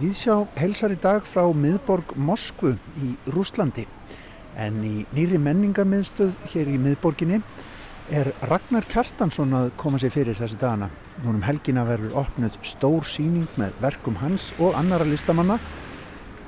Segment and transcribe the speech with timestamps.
[0.00, 2.70] Víðsjá helsar í dag frá miðborg Moskvu
[3.04, 3.82] í Rúslandi
[4.56, 7.42] en í nýri menningarmiðstöð hér í miðborginni
[8.08, 10.88] er Ragnar Kjartansson að koma sér fyrir þessi dagana.
[11.20, 15.58] Núnum helgina verður opnuð stór síning með verkum hans og annara listamanna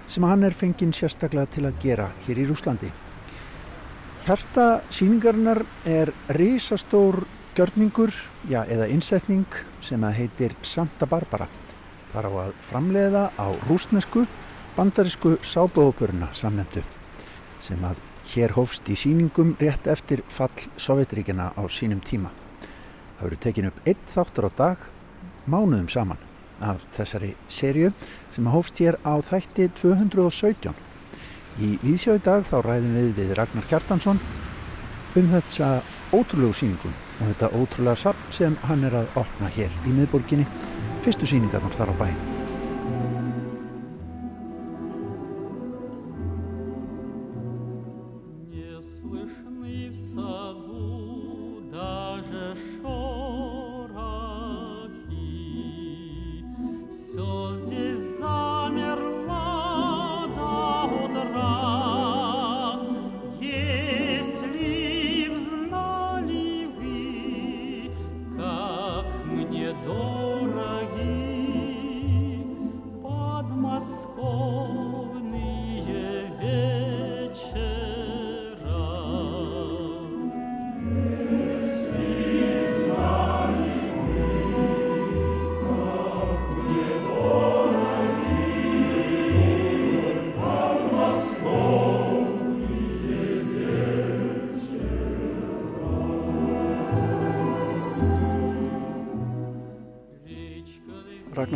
[0.09, 2.89] sem hann er fenginn sérstaklega til að gera hér í Rúslandi.
[4.25, 8.17] Hjarta síningarinnar er risastór gjörningur,
[8.49, 11.51] já eða innsetning sem að heitir Santa Barbara
[12.13, 14.27] var á að framleiða á rúsnesku
[14.77, 16.83] bandarísku sábóðopuruna samnefndu
[17.63, 18.01] sem að
[18.33, 22.31] hér hófst í síningum rétt eftir fall Sovjetríkina á sínum tíma.
[23.19, 24.87] Það verður tekin upp einn þáttur á dag
[25.47, 26.23] mánuðum saman
[26.63, 27.93] af þessari sériu
[28.33, 30.73] sem að hófst hér á þætti 217.
[31.61, 34.21] Í Vísjá í dag þá ræðum við við Ragnar Kjartansson
[35.17, 39.93] um þessa ótrúlegu síningum og þetta ótrúlega sapn sem hann er að opna hér í
[39.93, 40.47] miðborginni
[41.03, 42.32] fyrstu síningarnar þar á bæn.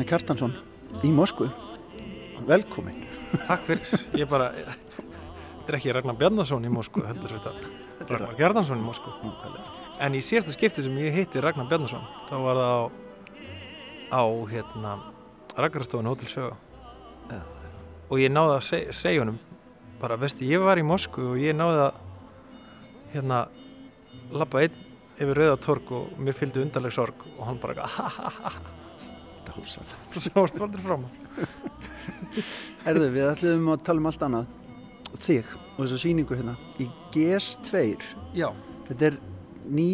[0.07, 0.53] Ragnar Kjartansson
[1.03, 1.49] í Moskvu.
[2.47, 3.01] Velkomin
[3.49, 8.79] Takk fyrir, ég bara þetta er ekki Ragnar Bjarnason í Moskvu heldur þetta Ragnar Kjartansson
[8.79, 9.11] í Moskvu.
[9.98, 12.77] En í sérsta skipti sem ég hitti Ragnar Bjarnason þá var það
[14.14, 14.23] á á
[14.53, 14.95] hérna
[15.57, 16.55] Ragnarstofun Hotel Söga
[17.33, 17.42] ja.
[18.07, 19.42] og ég náði að seg, segja honum
[19.98, 22.01] bara vesti ég var í Moskvu og ég náði að
[23.17, 23.42] hérna
[24.30, 24.80] lappa einn
[25.19, 28.76] yfir Rauðatorg og mér fylgdi undarleg sorg og hann bara ha ha ha húsal
[29.64, 31.06] Svo sjáast valdur fram
[32.89, 34.52] Erðu, við ætlum að tala um allt annað.
[35.17, 36.55] Þig og þessa síningu hérna.
[36.83, 37.83] Í GS2
[38.36, 38.48] Já.
[38.86, 39.18] Þetta er
[39.67, 39.90] ný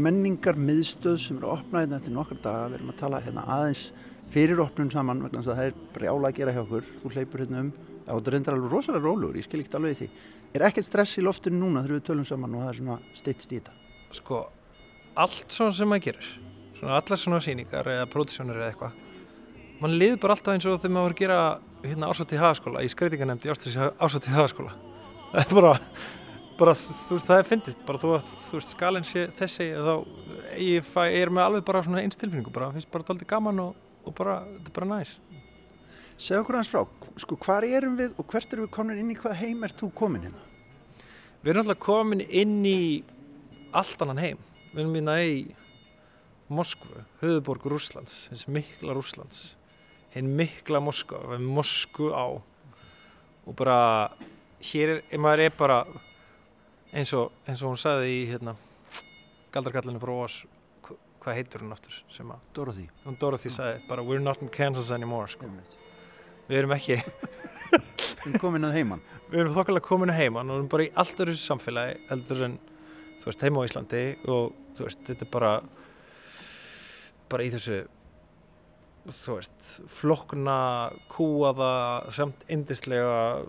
[0.00, 2.68] menningar miðstöð sem eru að opna hérna eftir nokkar daga.
[2.72, 3.86] Við erum að tala hérna aðeins
[4.32, 6.92] fyrir opnun saman vegna það er brjála að gera hjá okkur.
[7.02, 7.72] Þú hleypur hérna um.
[8.02, 10.08] Og þetta reyndar alveg rosalega rólugur, ég skil ekki alveg því.
[10.52, 13.44] Er ekkert stress í loftinu núna þegar við tölum saman og það er svona steitt
[13.46, 13.72] stíta
[14.12, 14.42] Sko,
[15.16, 16.32] allt svona sem maður gerir
[16.76, 18.98] svona allar svona síningar eða pródísjónir eða eitthvað
[19.82, 21.38] mann liður bara alltaf eins og þegar maður var að gera
[21.82, 24.74] hérna ásátt í hagaskóla, í skreitinganemndi ásátt í hagaskóla.
[25.32, 25.72] Það er bara,
[26.58, 28.10] bara þú veist það er fyndið, bara þú,
[28.50, 29.92] þú veist skalinn sé þessi þá
[30.60, 33.78] ég, fæ, ég er með alveg bara svona einstilfinningu bara, finnst bara doldið gaman og,
[34.04, 35.14] og bara, þetta er bara næs.
[36.20, 36.84] Segð okkur hans frá,
[37.24, 39.88] sko hvar erum við og hvert erum við komin inn í hvað heim er þú
[39.96, 40.44] komin hérna?
[41.40, 42.82] Við erum alltaf komin inn í
[43.72, 44.44] allt annan heim,
[44.74, 45.40] við erum hérna í
[46.52, 49.54] Moskvu, höfuborg Rúslands, hins mikla Rúslands,
[50.14, 52.26] hinn mikla Moskva, Moskvu á
[53.42, 53.76] og bara
[54.62, 55.78] hér er, maður er bara
[56.92, 58.54] eins og, eins og hún sagði í hérna,
[59.54, 60.42] galdarkallinu frá Ós,
[61.22, 61.96] hvað heitur hún aftur?
[62.54, 62.88] Dorothy.
[63.06, 63.56] Hún Dorothy mm.
[63.56, 65.48] sagði bara we're not in Kansas anymore sko.
[66.48, 66.98] Við erum ekki
[67.72, 70.86] Við erum komin að heimann Við erum þokkarlega komin að heimann og við erum bara
[70.86, 72.58] í allt öru samfélagi eldur en
[73.22, 75.52] þú veist heima á Íslandi og þú veist þetta er bara
[77.32, 77.78] bara í þessu
[79.08, 80.56] þú veist, flokna
[81.10, 81.72] kúaða,
[82.14, 83.42] samt indislega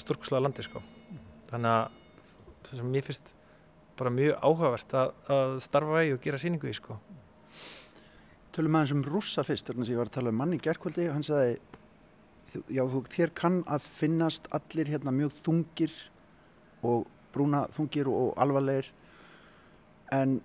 [0.00, 0.82] stórkuslega landi sko.
[1.48, 2.34] Þannig að
[2.68, 3.32] það sem mér finnst
[3.98, 6.98] bara mjög áhugavert að, að starfa í og gera síningu í sko.
[8.54, 11.08] Tölum aðeins um rússa fyrst þannig að ég var að tala um manni í gerðkvöldi
[11.08, 11.56] og hann sagði
[12.72, 15.94] já þú, þér kann að finnast allir hérna mjög þungir
[16.86, 18.88] og brúna þungir og alvarlegir
[20.14, 20.38] en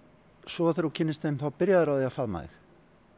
[0.50, 2.63] svo þú kynist þeim þá byrjaður á því að faðma þig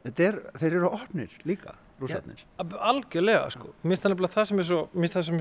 [0.05, 3.71] er, þeir eru ofnir líka rúsarnir ja, algjörlega sko.
[3.83, 4.81] Mér finnst það sem er svo,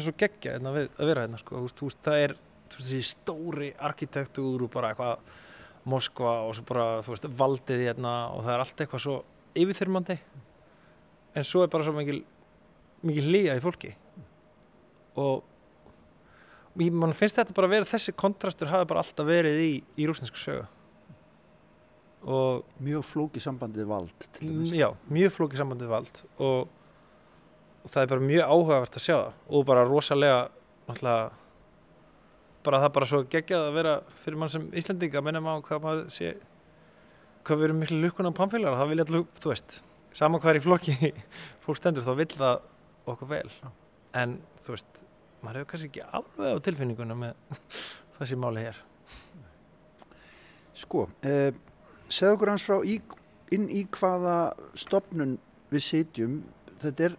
[0.06, 1.64] svo geggja hérna að vera hérna sko.
[1.74, 2.36] Þú veist það er
[2.74, 5.40] veist, stóri arkitektúr og bara eitthvað
[5.84, 9.16] Moskva og svo bara þú veist valdið hérna og það er allt eitthvað svo
[9.60, 10.16] yfirþyrmandi.
[11.34, 12.22] En svo er bara svo mikil
[13.04, 13.92] mikil líga í fólki.
[15.20, 15.44] Og
[16.74, 20.40] mann finnst þetta bara að vera þessi kontrastur hafi bara alltaf verið í, í rúsnesku
[20.40, 20.64] sögu
[22.24, 24.28] mjög flóki sambandið vald
[24.72, 26.70] já, mjög flóki sambandið vald og
[27.84, 29.32] og það er bara mjög áhugavert að sjá það.
[29.52, 30.36] Og bara rosalega
[30.86, 31.24] náttúrulega
[32.64, 35.66] bara það er bara svo geggjað að vera fyrir mann sem Íslandinga að menna maður
[35.66, 36.30] hvað maður sé
[37.44, 39.76] hvað við erum miklu lukkun á pannfélagar það vilja alltaf, þú veist
[40.16, 41.12] saman hvað er í flokki
[41.66, 42.64] fólk stendur þá vil það
[43.12, 43.50] okkur vel.
[44.16, 45.04] En þú veist,
[45.44, 47.62] maður hefur kannski ekki alveg á tilfinninguna með
[48.16, 48.80] þessi máli hér.
[50.74, 51.52] Sko, eh,
[52.14, 52.98] segð okkur hans frá í,
[53.54, 54.38] inn í hvaða
[54.78, 55.38] stopnun
[55.72, 56.42] við sitjum.
[56.82, 57.16] Þetta er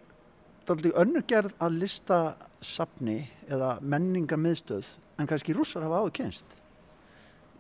[0.66, 2.20] dálítið önnurgerð að lista
[2.66, 3.20] sapni
[3.52, 4.88] eða menningamiðstöð
[5.20, 6.56] en kannski rússar hafa áður kynst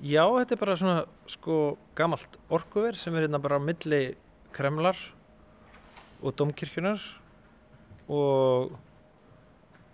[0.03, 1.57] Já, þetta er bara svona sko
[1.95, 4.01] gamalt orkuver sem er hérna bara á milli
[4.55, 4.97] Kremlar
[6.19, 6.99] og Domkirkjunar
[8.11, 8.73] og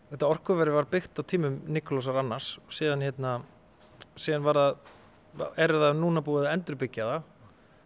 [0.09, 2.55] þetta orkuveri var byggt á tímum Nikolásar Annars.
[2.65, 3.35] Og síðan hérna
[4.17, 4.59] síðan var
[5.37, 7.29] það er það núna búið að endurbyggja það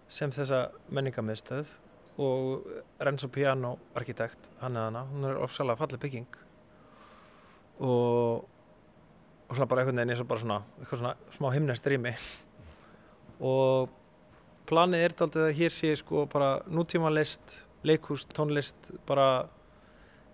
[0.07, 1.71] sem þessa menningamiðstöð
[2.21, 2.67] og
[3.03, 6.37] Renzo Piano arkitekt, hann eða hana, hún er ofsalega fallið bygging.
[7.83, 8.45] Og
[9.45, 10.59] og svona bara einhvern veginn eins og bara svona,
[10.89, 12.15] svona smá himnest rými.
[13.45, 13.91] Og
[14.69, 19.47] planið er þetta að hér sé sko bara nútíma list, leikúst, tónlist bara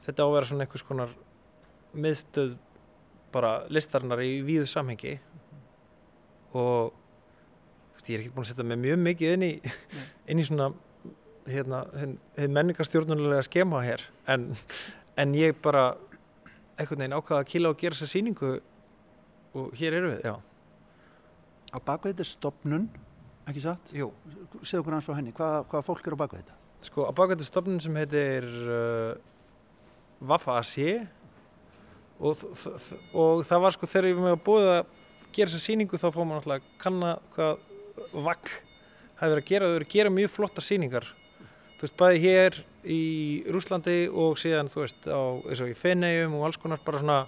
[0.06, 1.16] þetta á að vera svona einhvers konar
[1.92, 2.56] miðstöð
[3.32, 5.18] bara listarinnar í víðu samhengi.
[6.56, 6.96] Og
[8.10, 9.52] ég er ekki búin að setja mig mjög mikið inn í,
[10.32, 10.72] inn í svona
[11.50, 11.84] hérna,
[12.38, 14.04] menningarstjórnulega skema hér.
[14.30, 14.52] En,
[15.20, 15.92] en ég bara
[16.80, 18.52] einhvern veginn ákvaða að kýla og gera þessa síningu
[19.58, 20.36] og hér eru við, já.
[21.72, 22.88] Á bakveit er stopnun,
[23.48, 23.92] ekki satt?
[23.96, 24.10] Jú.
[24.62, 26.58] Segð okkur hans frá henni, hvaða hvað fólk er á bakveit þetta?
[26.88, 29.14] Sko, á bakveit er stopnun sem heitir uh,
[30.22, 30.76] Vafa AC
[32.22, 32.42] og,
[33.18, 34.82] og það var sko þegar ég var með að búið að
[35.32, 37.68] gera þessa síningu þá fóðum maður alltaf að kanna hvað
[38.14, 38.54] VAK
[39.22, 41.08] hefur verið að að gera mjög flotta síningar
[41.82, 43.02] þú veist, bæði hér í
[43.50, 47.20] Rúslandi og síðan, þú veist, á, eins og í Fenegjum og alls konar bara svona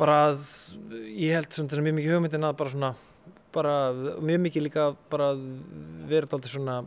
[0.00, 0.44] bara að
[1.12, 2.92] ég held svona mjög mikið hugmyndin að bara svona
[3.52, 3.74] bara
[4.24, 5.32] mjög mikið líka bara
[6.08, 6.78] verið alltaf svona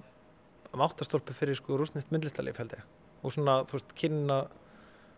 [0.75, 2.87] máttastólpi fyrir sko rúsnist myndlistalíf held ég.
[3.23, 4.39] Og svona þú veist kynna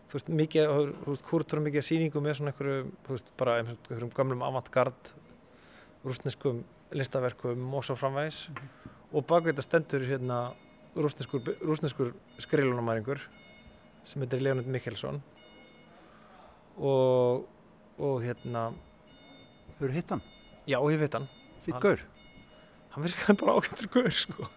[0.08, 0.74] þú veist mikið,
[1.04, 5.12] þú veist húrtur mikið síningu með svona einhverju, þú veist bara einhverjum gamlum avantgard
[6.08, 6.62] rúsneskum
[6.96, 8.90] listaverkum og svo framvægis mm -hmm.
[9.12, 10.54] og baka þetta stendur hérna
[10.96, 13.18] rúsneskur, rúsneskur skrilunamæringur
[14.04, 15.22] sem heitir Leonid Mikkelsson
[16.76, 17.48] og
[17.98, 18.72] og hérna
[19.78, 20.22] Hefur hitt hann?
[20.66, 21.28] Já, ég veit hann
[21.62, 22.00] Fyrir gaur?
[22.94, 24.48] Hann virkaði bara ákvæmdur gaur sko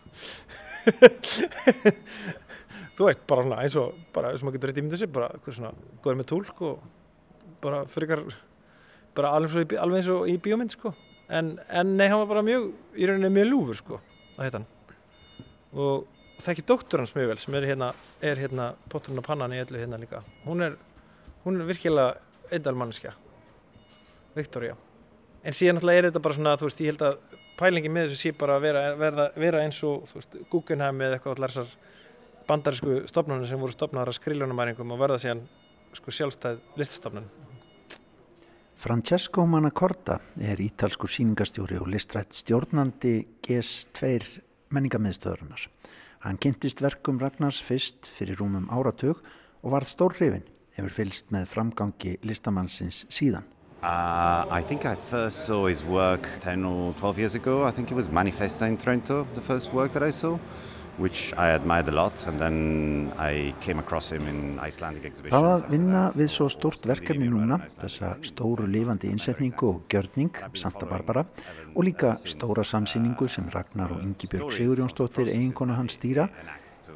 [2.98, 5.58] Þú veist, bara svona eins og bara og maður getur rétt ímyndið sér bara eitthvað
[5.58, 6.76] svona góður með tólk og
[7.62, 8.26] bara fyrir
[9.16, 10.94] bara alveg, eins og í bíómynd sko
[11.32, 14.02] en, en nei, hann var bara mjög í rauninni mjög lúfur sko
[14.38, 14.68] að hitta hann.
[15.72, 16.06] Og
[16.42, 17.92] það er ekki doktor hans mjög vel sem er hérna,
[18.22, 20.24] er hérna potturinn og pannan í öllu hérna líka.
[20.46, 20.78] Hún er,
[21.46, 22.18] hún er virkilega
[22.52, 23.14] eindalmannskja
[24.36, 24.76] Viktoria
[25.42, 28.20] en síðan náttúrulega er þetta bara svona þú veist ég held að pælingi með þessu
[28.22, 31.74] sé bara að vera, vera, vera eins og þú veist Guggenheim eða eitthvað allar þessar
[32.50, 35.46] bandarísku stopnarnir sem voru stopnaðar að skriljónumæringum og verða síðan
[35.98, 37.28] sko sjálfstæð liststopnun
[38.82, 43.12] Francesco Manacorda er ítalsku síningastjóri og listrætt stjórnandi
[43.46, 44.40] GS2
[44.74, 45.68] menningamiðstöðurinnar.
[46.26, 49.22] Hann kynntist verkum Ragnars fyrst fyrir rúmum áratug
[49.62, 53.46] og varð stór hrifin, hefur fylst með framgangi listamannsins síðan.
[53.84, 57.68] Uh, I think I first saw his work 10 or 12 years ago.
[57.68, 60.40] I think it was Manifesta in Trento, the first work that I saw,
[60.98, 62.28] which I admired a lot.
[62.28, 65.34] And then I came across him in Icelandic exhibitions.
[65.34, 70.90] Það að vinna við svo stórt verkefni núna, þessa stóru lifandi innsetningu og gjörning, Santa
[70.90, 71.26] Barbara,
[71.76, 76.30] og líka stóra samsýningu sem Ragnar og Ingi Björg Sigurjónsdóttir eiginkona hans stýra,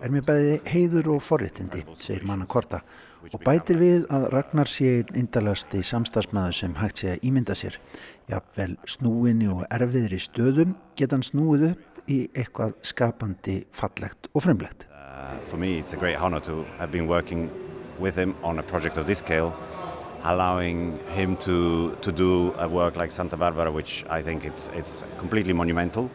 [0.04, 2.84] er mér bæði heiður og forréttindi, segir manna Korta
[3.34, 7.80] og bætir við að Ragnar sé eindalasti samstagsmaður sem hægt sé að ímynda sér.
[8.30, 14.44] Jafnvel snúinni og erfiðri stöðum geta hann snúið upp í eitthvað skapandi, fallegt og.
[14.46, 17.50] Uh, for me it's a great honor to have been working
[18.00, 19.54] with him on a project of this scale
[20.24, 25.04] allowing him to, to do a work like Santa Barbara which I think it's, it's
[25.18, 26.10] completely monumental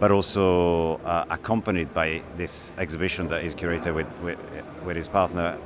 [0.00, 4.38] but also uh, accompanied by this exhibition that is curated with, with,
[4.84, 5.56] with his partner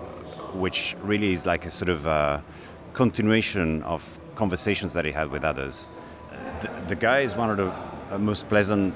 [0.54, 2.40] which really is like a sort of uh,
[2.92, 4.02] continuation of
[4.34, 5.86] conversations that he had with others.
[6.60, 8.94] The, the guy is one of the most pleasant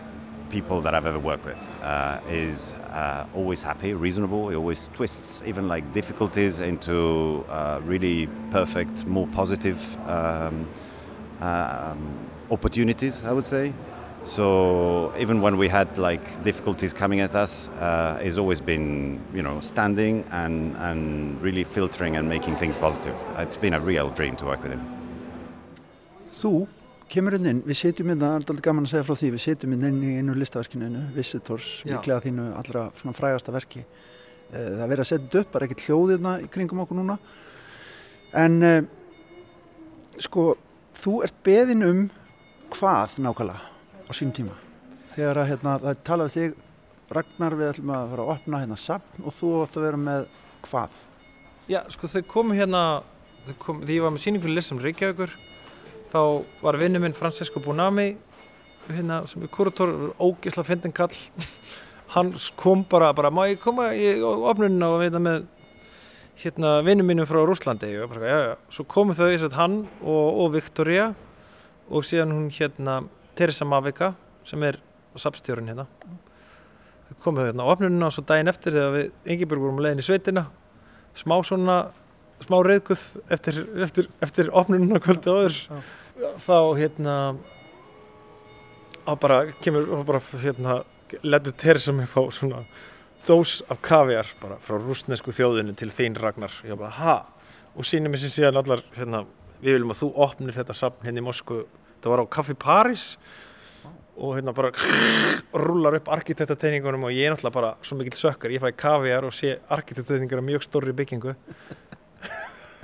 [0.53, 1.63] people that I've ever worked with.
[1.83, 4.51] Uh, is uh, always happy, reasonable.
[4.51, 10.69] He always twists even like difficulties into uh, really perfect, more positive um,
[11.41, 12.01] um,
[12.51, 13.25] opportunities.
[13.25, 13.73] I would say.
[14.25, 19.43] So even when we had like difficulties coming at us, uh, he's always been, you
[19.43, 23.17] know, standing and, and really filtering and making things positive.
[23.39, 24.85] It's been a real dream to work with him.
[26.31, 26.69] Þú
[27.13, 29.43] kemur inn inn, við setjum inn, það er alltaf gaman að segja frá því, við
[29.45, 31.95] setjum inn inn í einu listaverkinu, einu Visitors, Já.
[31.97, 33.85] líklega þínu allra svona frægasta verki.
[34.53, 37.19] Eh, Það er verið að setja upp, bara ekkert hljóðirna í kringum okkur núna.
[38.43, 38.81] En uh,
[40.25, 40.47] sko,
[40.97, 42.03] þú ert beðin um
[42.73, 43.61] hvað nákvæmlega
[44.09, 44.57] á sínum tíma?
[45.13, 46.61] Þegar að hérna, það er talað við þig,
[47.13, 50.23] Ragnar, við ætlum að fara að opna hérna sapn og þú átt að vera með
[50.65, 51.01] hvað?
[51.69, 52.81] Já, sko þau komu hérna,
[53.45, 55.35] þau kom, því ég var með síningunni Lissam Reykjavíkur,
[56.13, 56.21] þá
[56.61, 58.13] var vinnu minn Francesco Bonami,
[58.91, 61.15] hérna sem er kurator, ógisla fyndin kall,
[62.15, 65.47] hann kom bara, bara má ég koma í opnunina og veita með
[66.43, 69.79] hérna vinnu mínum frá Rúslandi og bara, já, já, svo komu þau, þess að hann
[70.01, 71.13] og, og Victoria
[71.93, 73.03] og síðan hún hérna
[73.39, 74.13] Teresa Mavica
[74.49, 74.79] sem er
[75.17, 75.87] sapstjórun hérna.
[77.09, 80.03] Þau komu þau hérna á opnunina og svo daginn eftir þegar við Ingeborg vorum leiðin
[80.03, 80.47] í sveitina
[81.17, 81.79] smá svona
[82.43, 83.03] smá reyðguð
[83.33, 85.59] eftir, eftir, eftir opnununa kvöldi áður
[86.17, 87.17] þá hérna
[89.09, 90.83] á bara kemur á bara hérna
[91.23, 92.65] letur Teresa mig fá svona
[93.27, 96.53] dós af kaviar bara frá rúsnesku þjóðinu til þín Ragnar.
[96.65, 97.17] Ég bara ha?
[97.77, 99.25] Og mér sér síðan allar hérna
[99.63, 101.65] við viljum að þú opnir þetta sapn hérna í Moskvu.
[102.03, 103.17] Það var á Café Paris
[104.17, 104.73] og hérna bara
[105.65, 109.33] rúlar upp arkitektateiningunum og ég er náttúrulega bara svo mikill sökkar, ég fæ kaviar og
[109.33, 111.37] sé arkitektateiningar af mjög stórri byggingu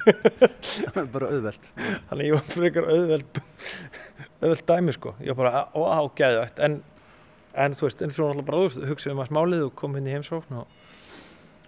[1.14, 1.70] bara auðvelt.
[2.08, 3.40] þannig að ég var frekar auðveld
[4.38, 5.14] auðveld dæmi sko.
[5.24, 6.80] Ég var bara ágæðvægt en,
[7.58, 10.10] en þú veist, eins og náttúrulega bara þú hugsaði um að smálið og kom inn
[10.10, 10.68] í heimsókn og,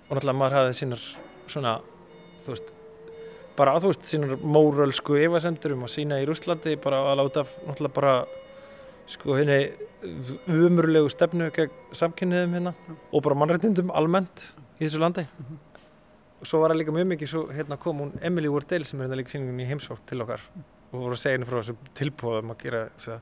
[0.07, 1.07] og náttúrulega maður hafði sínar
[1.51, 1.79] svona,
[2.45, 2.75] þú veist
[3.59, 7.97] bara þú veist, sínar mórölsku efasemtur um að sína í Rússlandi bara að láta náttúrulega
[7.99, 8.15] bara
[9.11, 9.65] sko henni
[10.49, 12.73] umurlegu stefnu gegn samkynniðum hérna
[13.11, 14.47] og bara mannrættindum almennt
[14.79, 15.27] í þessu landi.
[15.27, 15.70] Og
[16.43, 19.21] svo var það líka mjög mikið svo hérna kom hún Emily Wardell sem er hérna
[19.21, 20.45] líka síningunni í heimsókn til okkar
[20.91, 23.21] og voru að segja henni frá þessum tilbúðum að gera þessa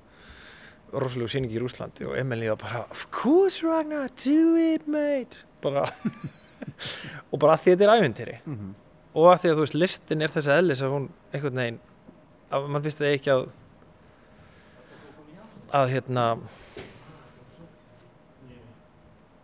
[1.05, 5.43] rosalegu síningi í Rúslandi og Emily var bara Of course Ragnar, do it mate.
[5.63, 5.85] Bara
[7.31, 8.39] og bara að því þetta er ævintýri.
[8.49, 8.77] Mm
[9.19, 11.81] og að því að þú veist listin er þess að ellis að hún einhvern veginn
[12.55, 13.45] að mann finnst það ekki að
[15.79, 16.25] að hérna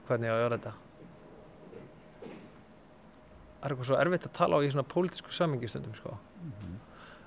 [0.09, 0.75] hvernig á að gera þetta
[3.65, 6.19] það er eitthvað svo erfitt að tala á í svona pólitísku samingi stundum sko.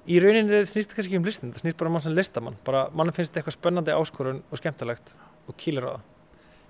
[0.08, 2.56] Í rauninni er- snýst kannski ekki um listin það snýst bara um mann sem listamann.
[2.64, 5.12] Bara mann finnst eitthvað spennandi áskorun og skemmtilegt
[5.50, 6.06] og kýlir á það.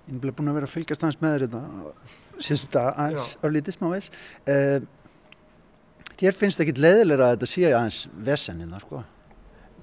[0.08, 3.76] Ég er búin að vera að fylgjast aðeins með þér þetta síðustu dag aðeins örlítið
[3.76, 4.08] smávegis
[4.48, 4.80] uh,
[6.18, 9.04] Þér finnst ekkit leiðilega að þetta sé aðeins vesenina sko?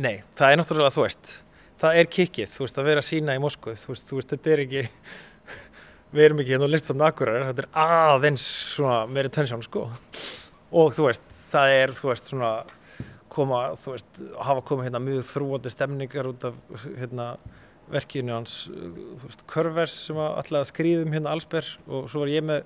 [0.03, 1.29] Nei, það er náttúrulega, þú veist,
[1.79, 4.33] það er kikkið, þú veist, að vera að sína í Moskvu, þú veist, þú veist,
[4.33, 4.81] þetta er ekki,
[6.15, 8.45] við erum ekki hérna á listamna akkurar, þetta er aðeins
[8.75, 9.89] svona meiri tensjón, sko.
[10.75, 12.53] Og þú veist, það er, þú veist, svona,
[13.31, 16.57] koma, þú veist, hafa komið hérna mjög þrúandi stemningar út af,
[16.87, 17.29] hérna,
[17.91, 22.45] verkinu hans, þú veist, Körvers sem að alltaf skrýðum hérna allsber og svo var ég
[22.45, 22.65] með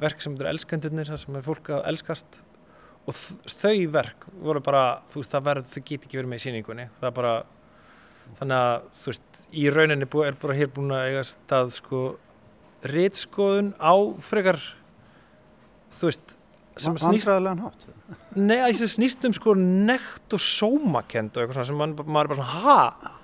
[0.00, 2.40] verk sem eru elskendurnir, það sem er fólk að elskast
[3.06, 3.14] og
[3.46, 6.88] þau verk voru bara, þú veist, það verður, þau get ekki verið með í síningunni,
[6.98, 7.34] það er bara
[8.40, 12.02] þannig að, þú veist, í rauninni er bara hér búin að eiga stað sko,
[12.92, 14.60] rítskoðun á frekar
[15.96, 16.34] þú veist,
[16.76, 17.48] sem snýst að
[18.36, 22.40] þessi snýst um sko nekt og sómakend og eitthvað svona sem man, maður er bara
[22.40, 23.14] svona, ha,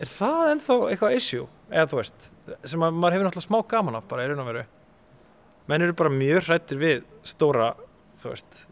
[0.00, 1.48] er það ennþá eitthvað issue?
[1.70, 2.28] Eða þú veist,
[2.72, 4.64] sem að, maður hefur náttúrulega smá gaman af bara í raun og veru.
[5.70, 7.72] Menn eru bara mjög hrættir við stóra,
[8.22, 8.62] þú veist,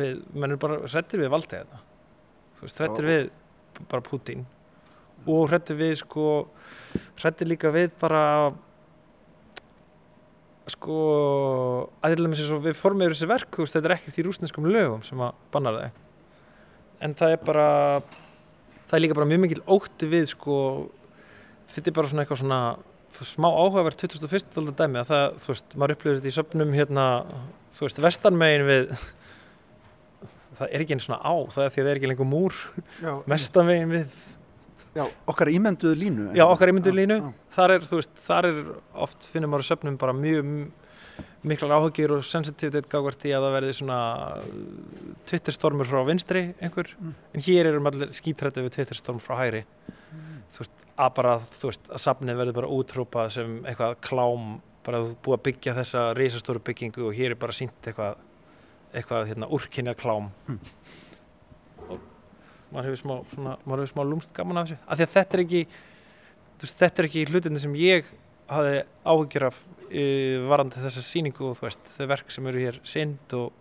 [0.00, 1.80] við, menn eru bara hrættir við valdtegina.
[2.56, 3.30] Þú veist, hrættir við
[3.90, 4.44] bara Putin
[5.24, 6.28] og hrættir við sko,
[7.20, 8.24] hrættir líka við bara
[10.72, 10.98] sko
[12.00, 14.24] að til dæmis eins og við formum þessi verk þú veist, þetta er ekkert í
[14.24, 15.98] rúsneskum lögum sem að banna það
[17.04, 17.68] en það er bara
[18.88, 20.56] það er líka bara mjög mikil ótti við sko
[21.74, 22.60] þetta er bara svona eitthvað svona
[23.24, 24.56] smá áhugavert 2001.
[24.58, 27.04] aldar dæmi að það, þú veist, maður upplifir þetta í söpnum hérna,
[27.76, 28.88] þú veist, vestanmegin við
[30.54, 32.58] það er ekki einn svona á, það er því að það er ekki lengur múr
[33.02, 34.18] Já, mestanmegin við
[34.94, 37.18] já okkar ímenduðu línu Já, okkar ímynduðu línu.
[37.54, 38.58] Þar er, þú veist, þar er
[39.06, 40.50] oft finnum í söpnum bara mjög
[41.44, 43.98] miklar áhugjur og sensitivitet gagvart í að það verði svona
[44.40, 44.44] uh,
[45.28, 47.14] Twitterstormur frá vinstri einhver, Mm.
[47.34, 49.64] en hér erum allir skítrættu við Twitterstorm frá hægri
[50.54, 54.48] þú veist, að bara, þú veist, að safnið verður bara útrópað sem eitthvað klám
[54.86, 58.16] bara þú búið að byggja þessa risastóru byggingu og hér er bara sínt eitthvað
[58.94, 60.58] eitthvað, hérna, úrkynja klám Mm.
[62.74, 65.36] Maður hefur smá, svona, maður hefur smá lúmst gaman af þessu, af því að þetta
[65.36, 65.64] er ekki
[66.64, 68.08] veist, þetta er ekki hlutinni sem ég
[68.50, 72.80] hafði áhyggjur af uh, varandi þessa síningu og þú veist, þau verk sem eru hér
[72.88, 73.52] sind og,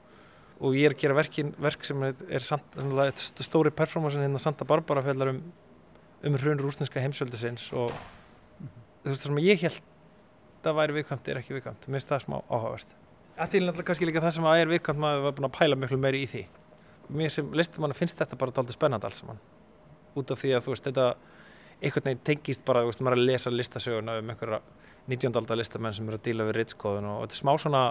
[0.59, 2.79] og ég er að gera verkin, verk sem er, er samt,
[3.19, 5.41] st stóri performansin hérna Santa Barbara fjallar um,
[6.23, 7.93] um hrun rústinska heimsveldisins og
[9.03, 9.81] þú veist, það sem ég held
[10.63, 12.99] að væri viðkvæmt er ekki viðkvæmt, mér finnst það smá áhugavert.
[13.33, 15.79] Að til náttúrulega kannski líka það sem að er viðkvæmt maður var búin að pæla
[15.79, 16.43] miklu meiri í því
[17.09, 19.41] mér sem listumann finnst þetta bara doldið spennandi alls saman
[20.19, 21.07] út af því að þú veist, þetta
[21.83, 24.59] einhvern veginn tengist bara, þú veist, maður er að lesa listasöguna um einhverja
[25.09, 25.35] 19.
[25.35, 27.83] aldar listamenn sem eru að díla við rittskóðun og þetta er smá svona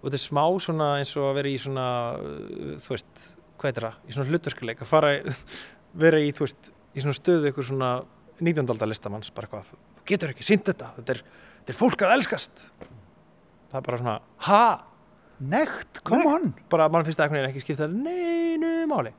[0.00, 3.26] og þetta er smá svona eins og að vera í svona uh, þú veist,
[3.60, 3.98] hvað er það?
[4.06, 5.12] í svona hlutverkuleik, að fara
[6.04, 7.90] vera í, þú veist, í svona stöðu ykkur svona
[8.40, 8.64] 19.
[8.72, 11.24] aldar listamanns, bara hvað þú getur ekki, sínt þetta, þetta er,
[11.60, 14.16] þetta er fólk að elskast það er bara svona,
[14.48, 14.62] ha?
[15.40, 16.50] Nekt, come on!
[16.72, 19.12] Bara mann finnst það ekki skipta neinu máli.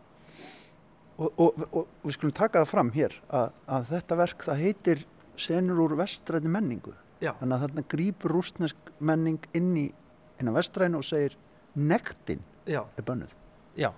[1.22, 4.62] Og, og, og, og við skulum taka það fram hér að, að þetta verk það
[4.66, 5.02] heitir
[5.42, 6.94] senur úr vestræni menningu.
[7.22, 7.36] Já.
[7.38, 9.84] þannig að þarna grýpur rústnesk menning inn í
[10.42, 11.36] inn á vestræni og segir
[11.78, 13.34] nektin Já, er bönnuð.
[13.78, 13.92] Já.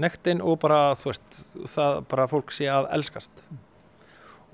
[0.00, 1.40] Nektin og bara, þú veist
[1.72, 3.42] það bara fólk sé að elskast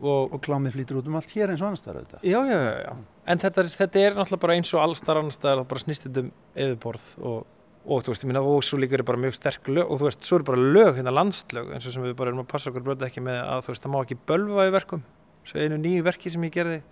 [0.00, 2.25] og og klámið flýtur út um allt hér eins og annars þar auðvitað.
[2.26, 2.97] Já, já, já, já.
[3.26, 6.33] En þetta er, þetta er náttúrulega bara eins og allstar annars það bara snýst um
[6.55, 7.47] eðuborð og,
[7.87, 10.09] og þú veist, ég minna, og svo líka eru bara mjög sterk lög og þú
[10.09, 12.73] veist, svo eru bara lög, hérna landslög eins og sem við bara erum að passa
[12.73, 15.07] okkur bröða ekki með að þú veist, það má ekki bölva í verkum.
[15.47, 16.83] Svo einu nýju verki sem ég gerði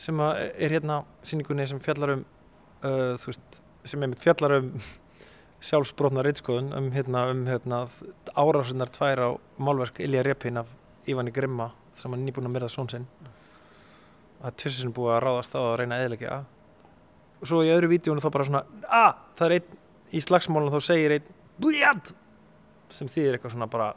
[0.00, 2.24] sem er hérna sýningunni sem fjallar um
[2.82, 4.72] uh, þú veist, sem er mitt fjallar um
[5.64, 7.84] sjálfsbrotna reitskoðun um hérna, um hérna
[8.34, 10.68] árásunar tvær á málverk Ilja Repin af
[11.08, 13.06] Ívani Grimma sem hann er nýbúin að myrða són sinn.
[14.44, 16.42] Að tvissin búið að ráðast á að reyna að eðilegja
[17.44, 20.86] og svo í öðru vídjónu þá bara svona að það er einn í slagsmálunum þá
[20.86, 22.12] segir einn blíjad
[22.94, 23.88] sem þýðir eitthvað svona bara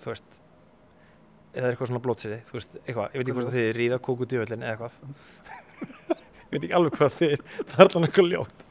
[0.00, 0.38] þú veist
[1.52, 4.28] eða eitthvað svona blótsiði þú veist, eitthvað, ég veit ekki hvort það þýðir ríða kóku
[4.30, 4.94] djöfellin eða eitthvað.
[6.52, 8.64] Ég veit ekki alveg hvað þýðir það er alveg eitthvað ljótt.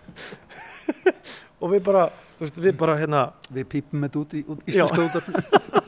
[1.62, 2.04] Og við bara,
[2.38, 4.86] þú veist, við bara hérna við pípum þetta út í út Já.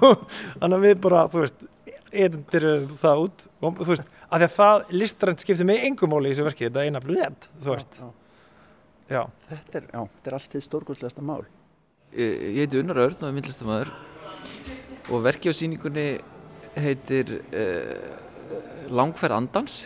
[0.00, 1.66] þannig að við bara, þú veist
[2.10, 3.46] edendir það út.
[3.60, 6.66] Og þú veist, að því að það listrænt skiptir mig engum máli í þessu verki,
[6.68, 7.48] þetta er eina blöð.
[7.60, 8.10] Þú veist, Já,
[9.10, 11.42] já, þetta er, já, þetta er allt þið stórkostlegasta mál.
[12.14, 13.90] Ég ég heiti Unnar Örn og er myndlistamæður
[15.10, 16.06] og verki á síningunni
[16.78, 18.18] heitir uh,
[18.90, 19.80] Langferð Andans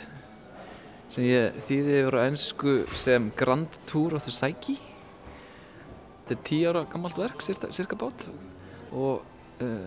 [1.13, 4.79] sem ég þýði yfir á ennsku sem Grand Tour of the Psyche.
[6.25, 8.25] Þetta er tíu ára gammalt verk cirka, cirka bát
[8.93, 9.25] og,
[9.65, 9.85] uh,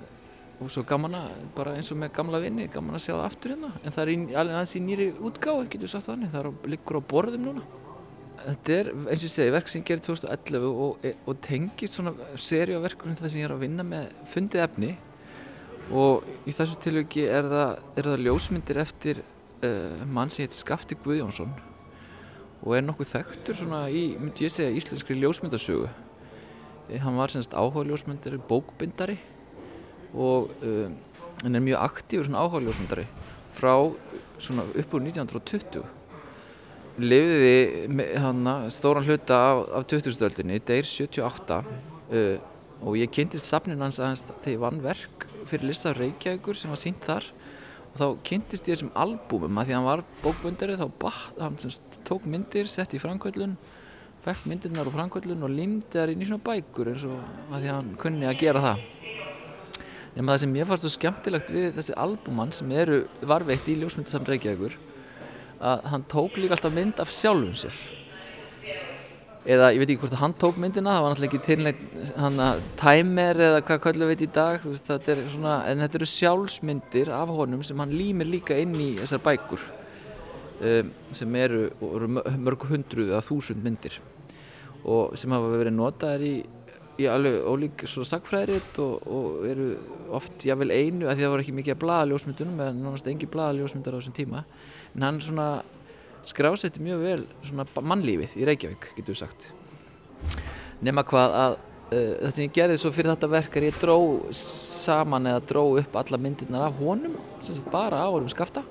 [0.58, 3.54] og svo gaman að bara eins og með gamla vinni gaman að sjá það aftur
[3.54, 3.74] hérna.
[3.84, 6.98] En það er í, alveg aðeins í nýri útgáð getur sagt þannig, það er liggur
[6.98, 7.65] á borðum núna.
[8.38, 12.78] Þetta er, eins og ég segi, verk sem gerði 2011 og, og tengist svona seri
[12.78, 14.91] á verkunum það sem ég er að vinna með fundið efni.
[15.93, 20.98] Og í þessu tilviki er það, er það ljósmyndir eftir uh, mann sem heit Skafti
[21.06, 21.54] Guðjónsson
[22.58, 25.88] og er nokkuð þekktur svona í, myndi ég segja, íslenskri ljósmyndasögu.
[26.89, 29.20] Eh, Hann var semst áhuga ljósmyndari, bókbindari
[30.13, 30.89] og uh,
[31.43, 33.08] hann er mjög aktífur svona áhuga ljósmyndari
[33.58, 33.74] frá
[34.39, 35.86] svona upp úr 1920
[36.98, 42.38] lifiði hana, stóran hluta af, af 2000-öldinni, deyr 78 uh,
[42.82, 46.82] og ég kynntist safnin hans aðeins þegar ég vann verk fyrir lista Reykjavíkur sem var
[46.82, 47.26] sínt þar.
[47.93, 51.58] Og þá kynntist ég þessum albúmum að því að hann var bókböndari þá batt, hann
[52.06, 53.56] tók myndir, sett í framkvöldun
[54.28, 57.76] fekk myndirnar úr framkvöldun og límdi þær í svona bækur eins og að því að
[57.78, 58.86] hann kunni að gera það
[60.18, 64.26] nema það sem ég fannst svo skemmtilegt við þessi albúmann sem eru varveitt í ljósmyndasafn
[64.32, 64.78] Reykjavíkur
[65.58, 67.78] að hann tók líka alltaf mynd af sjálfum sér.
[69.48, 72.42] Eða ég veit ekki hvort að hann tók myndina það var náttúrulega ekki tilnægt hann
[72.44, 77.12] að timer eða hvað köllu veit í dag veist, þetta svona, en þetta eru sjálfsmyndir
[77.16, 79.64] af honum sem hann límir líka inn í þessar bækur
[80.60, 83.96] um, sem eru, eru mörg hundruð eða þúsund myndir
[84.84, 86.36] og sem hafa verið notaðar í,
[86.98, 89.68] í alveg ólík svona sagfræðiritt og, og eru
[90.18, 93.30] oft jável einu að því það var ekki mikið að blaða ljósmyndunum eða nánast engi
[93.30, 94.44] blaða ljósmyndar á þessum tíma.
[94.96, 95.48] En hann svona
[96.26, 99.50] skrásetti mjög vel svona mannlífið í Reykjavík getur við sagt.
[100.86, 103.98] Nema hvað að uh, það sem ég gerði svo fyrir þetta verk er ég dró
[104.36, 108.66] saman eða dró upp alla myndirnar af honum sem sagt bara á honum skafta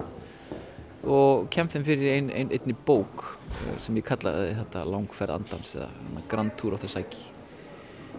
[1.06, 5.78] og kem þeim fyrir ein, ein, einni bók uh, sem ég kallaði þetta langferð andans
[5.78, 7.35] eða Grand Tour of the Psyche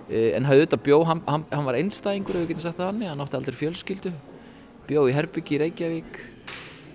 [0.08, 3.06] en hafði auðvitað bjó hann, hann, hann var einstæðingur ef við getum sagt það hann
[3.12, 4.14] hann átti aldrei fjölskyldu
[4.88, 6.20] bjó í Herbyggi í Reykjavík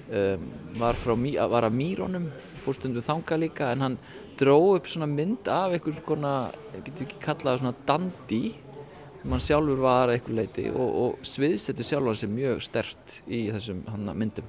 [0.09, 0.48] um,
[0.81, 1.12] var, frá,
[1.53, 2.31] var af Mýrónum
[2.62, 3.98] fór stundum þanga líka en hann
[4.40, 8.42] dró upp svona mynd af konar, ég getur ekki kallað svona dandi
[9.29, 13.85] mann sjálfur var að eitthvað leiti og, og sviðsetur sjálfan sem mjög stert í þessum
[13.92, 14.48] hana, myndum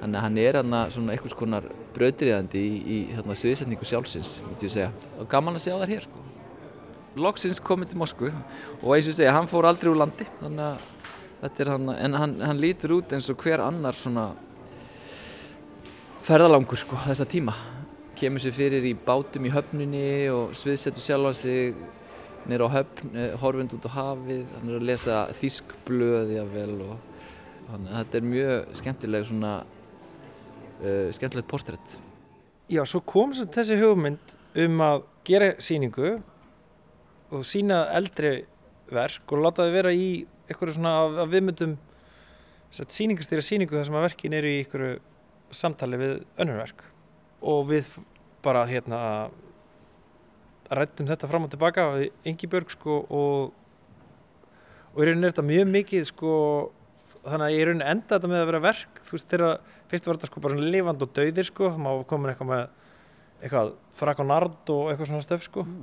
[0.00, 5.30] þannig að hann er hann svona einhvers konar bröðriðandi í, í hana, sviðsetningu sjálfsins og
[5.30, 6.21] gaman að sjá það hér sko.
[7.16, 8.32] Loksins komið til Moskvu.
[8.80, 10.26] Og eins og ég segja, hann fór aldrei úr landi.
[10.40, 10.86] Þannig að
[11.42, 14.30] þetta er hann en hann, hann lítur út eins og hver annar svona
[16.26, 17.56] ferðalangur sko þessa tíma.
[18.18, 21.80] Kemur sér fyrir í bátum í höfnunni og sviðsetur sjálfa sig.
[22.48, 24.46] Nýra á höfn, eh, horfind út á hafið.
[24.56, 26.96] Hann er að lesa þískblöði og
[27.72, 29.52] hann, þetta er mjög skemmtileg svona
[30.82, 31.96] uh, skemmtilegt portrétt
[32.72, 36.18] Já, svo kom þessi hugmynd um að gera síningu
[37.32, 38.42] og sína eldri
[38.92, 41.76] verk og láta þau vera í eitthvað svona að viðmyndum
[42.72, 44.98] síningastýra síningu þar sem að verkin eru í einhverju
[45.52, 46.84] samtali við önnurverk
[47.52, 47.88] og við
[48.44, 49.00] bara hérna
[50.72, 51.88] rættum þetta fram og tilbaka
[52.28, 53.58] Ingi Björg sko og
[54.92, 56.32] og í rauninu er þetta mjög mikið sko
[57.22, 60.08] þannig að ég er rauninu enda þetta með að vera verk þú veist þegar fyrst
[60.08, 62.64] var þetta sko bara lifand og dauðir sko þá komin eitthvað með
[63.42, 65.82] eitthvað frak og nard og eitthvað svona stöf sko mm.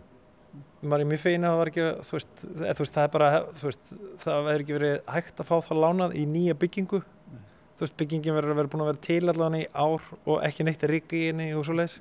[0.81, 3.13] Maður er mjög feina að það var ekki þú veist, eð, þú veist það er
[3.15, 3.29] bara
[3.61, 7.03] veist, það hefur ekki verið hægt að fá það lánað í nýja byggingu.
[7.03, 7.45] Mm
[7.79, 10.65] þú veist byggingin verður að vera búin að vera til allavega í ár og ekki
[10.67, 11.93] neitt að rikka í henni og svo leiðis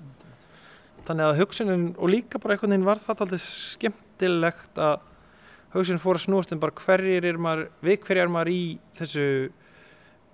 [1.07, 4.97] þannig að hugsunin og líka bara einhvern veginn var það alltaf skemmtilegt að
[5.77, 8.65] hugsunin fór að snúast um bara hverjir er maður við hverjir er maður í
[8.99, 9.27] þessu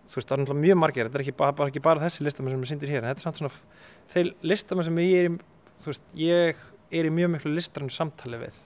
[0.08, 2.56] þú veist það er náttúrulega mjög margir þetta er ekki bara, ekki bara þessi listamenn
[2.56, 5.38] sem er syndir hér en þetta er svona þeir listamenn sem ég er
[5.84, 8.60] þú veist ég er í mjög miklu listrann samtali við.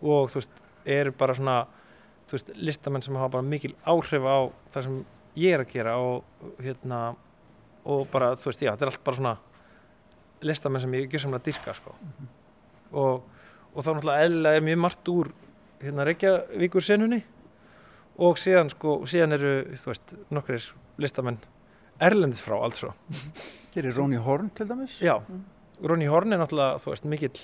[0.00, 1.56] Og þú veist er bara svona
[2.30, 4.38] þú veist listamenn sem hafa bara mikil áhrif á
[4.72, 5.00] það sem
[5.40, 6.24] ég er að gera og
[6.62, 7.00] hérna
[7.90, 9.36] og bara, þú veist, já, þetta er allt bara svona
[10.46, 11.94] listamenn sem ég að dyrka sko.
[12.00, 12.28] Mm -hmm.
[12.92, 13.22] og,
[13.74, 15.32] og þá náttúrulega eðla er mjög margt úr
[15.80, 17.24] hérna Reykjavíkur senunni
[18.18, 21.38] og síðan sko, síðan eru þú veist, nokkur listamenn
[22.00, 22.94] erlendis frá alls svo
[23.74, 25.00] Hér er Róni Horn til dæmis.
[25.00, 25.44] Já, mm.
[25.82, 27.40] Róni Horn er náttúrulega, þú veist, mikill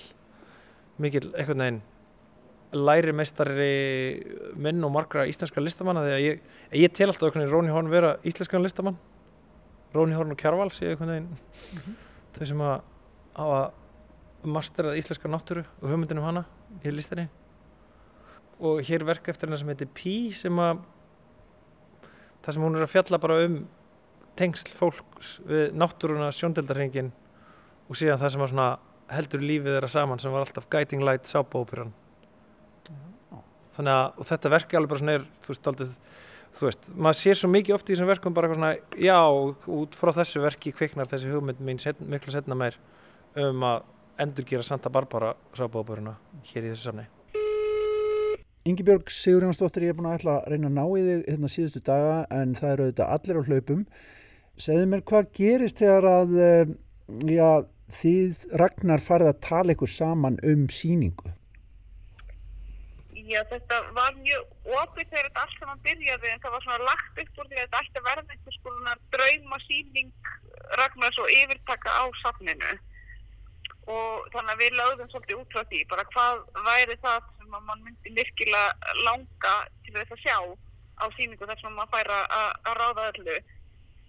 [1.01, 1.81] mikill, eitthvað neginn
[2.75, 3.71] læri meistari
[4.59, 6.41] minn og margra íslenska listamanna þegar ég,
[6.75, 8.97] ég tel alltaf einhvern veginn Róni Horn vera íslenskan listamann
[9.95, 11.95] Róni Horn og Kjærvald séu einhvern veginn mm -hmm.
[12.35, 12.81] þau sem að
[13.35, 13.71] hafa
[14.43, 16.45] masterað íslenska náttúru og hugmyndinu hana
[16.83, 17.29] í listinni
[18.59, 20.79] og hér verk eftir hennar sem heitir Pí sem að
[22.43, 23.67] það sem hún er að fjalla bara um
[24.35, 27.11] tengsl fólks við náttúruna sjóndeldarhengin
[27.87, 28.75] og síðan það sem að
[29.17, 31.93] heldur lífið þeirra saman sem var alltaf Guiding Light sábóperan
[33.77, 35.89] þannig að þetta verki alveg bara svona er þú veist, aldrei,
[36.57, 39.19] þú veist, maður sér svo mikið oft í þessum verkum bara svona, já,
[39.77, 42.79] út frá þessu verki kviknar þessi hugmynd mín set, miklu setna meir
[43.37, 43.85] um að
[44.23, 46.15] endurgera Santa Barbara sábóðböruna
[46.49, 47.05] hér í þessu samni.
[48.67, 51.51] Yngibjörg Sigur Jónsdóttir, ég er búin að ætla að reyna að ná í þig hérna
[51.53, 53.83] síðustu daga en það eru auðvitað allir á hlaupum.
[54.57, 56.73] Segðu mér hvað gerist þegar að eh,
[57.29, 57.47] já,
[57.93, 61.31] þið Ragnar farið að tala ykkur saman um síningu?
[63.27, 67.23] Já, þetta var mjög ofið þegar þetta allt saman byrjaði en það var svona lagt
[67.23, 70.29] upp úr því að þetta að verða einhvers konar draumasýning
[70.79, 72.71] Ragnars og yfirtaka á safninu
[73.87, 77.83] og þannig að við lögðum svolítið út frá því bara hvað væri það sem mann
[77.83, 80.37] myndi virkilega langa til þess að sjá
[80.97, 83.37] á síningu þar sem maður fær að ráða öllu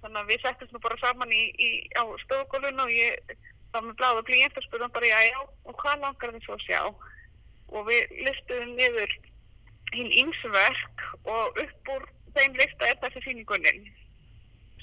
[0.02, 3.38] þannig að við settum nú bara saman í, í, á stöðugólun og ég
[3.72, 6.66] þá með bláða blíjent og spurðum bara já já og hvað langar þið svo að
[6.66, 6.80] sjá
[7.68, 9.14] og við listuðum niður
[9.92, 13.88] hinn ímsverk og upp úr þeim lista er þessi síninguninn.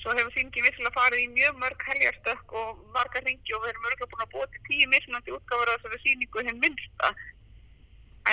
[0.01, 3.87] Svo hefur síningin vissilega farið í mjög mörg helgarstökk og margar ringi og við erum
[3.89, 7.13] örgulega búin að búa til tíu mismunandi útgáfur á þessari síningu hinn minnsta.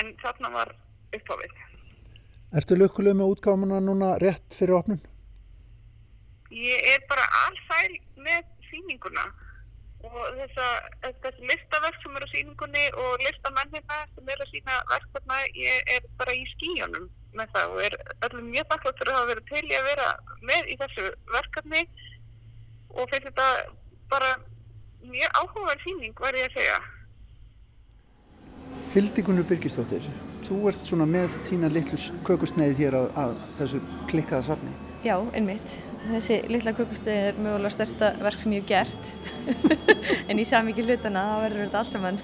[0.01, 0.75] En þarna var
[1.17, 1.55] upphafið.
[2.61, 5.01] Ertu lukkuleg með útgáfuna núna rétt fyrir opnun?
[6.53, 9.25] Ég er bara allsæl með síninguna
[10.03, 15.93] og þessi listaverk sem eru á síningunni og listamennina sem eru að sína verkefna ég
[15.97, 17.95] er bara í skíjónum með það og er
[18.29, 20.09] öllum mjög takklátt fyrir að hafa verið til í að vera
[20.51, 21.05] með í þessu
[21.37, 21.85] verkefni.
[22.93, 23.47] Og fyrir þetta
[24.13, 24.33] bara
[25.07, 26.81] mjög áhugaverð síning var ég að segja.
[28.93, 30.11] Hildikunur Byrkistóttir
[30.45, 34.75] þú ert svona með þína litlu kökusneið hér að, að þessu klikkaða safni.
[35.07, 35.79] Já, einmitt
[36.11, 39.13] þessi litla kökustöð er mögulega stærsta verk sem ég hef gert.
[40.31, 42.21] En í samvikið hlutana þá verður þetta allt saman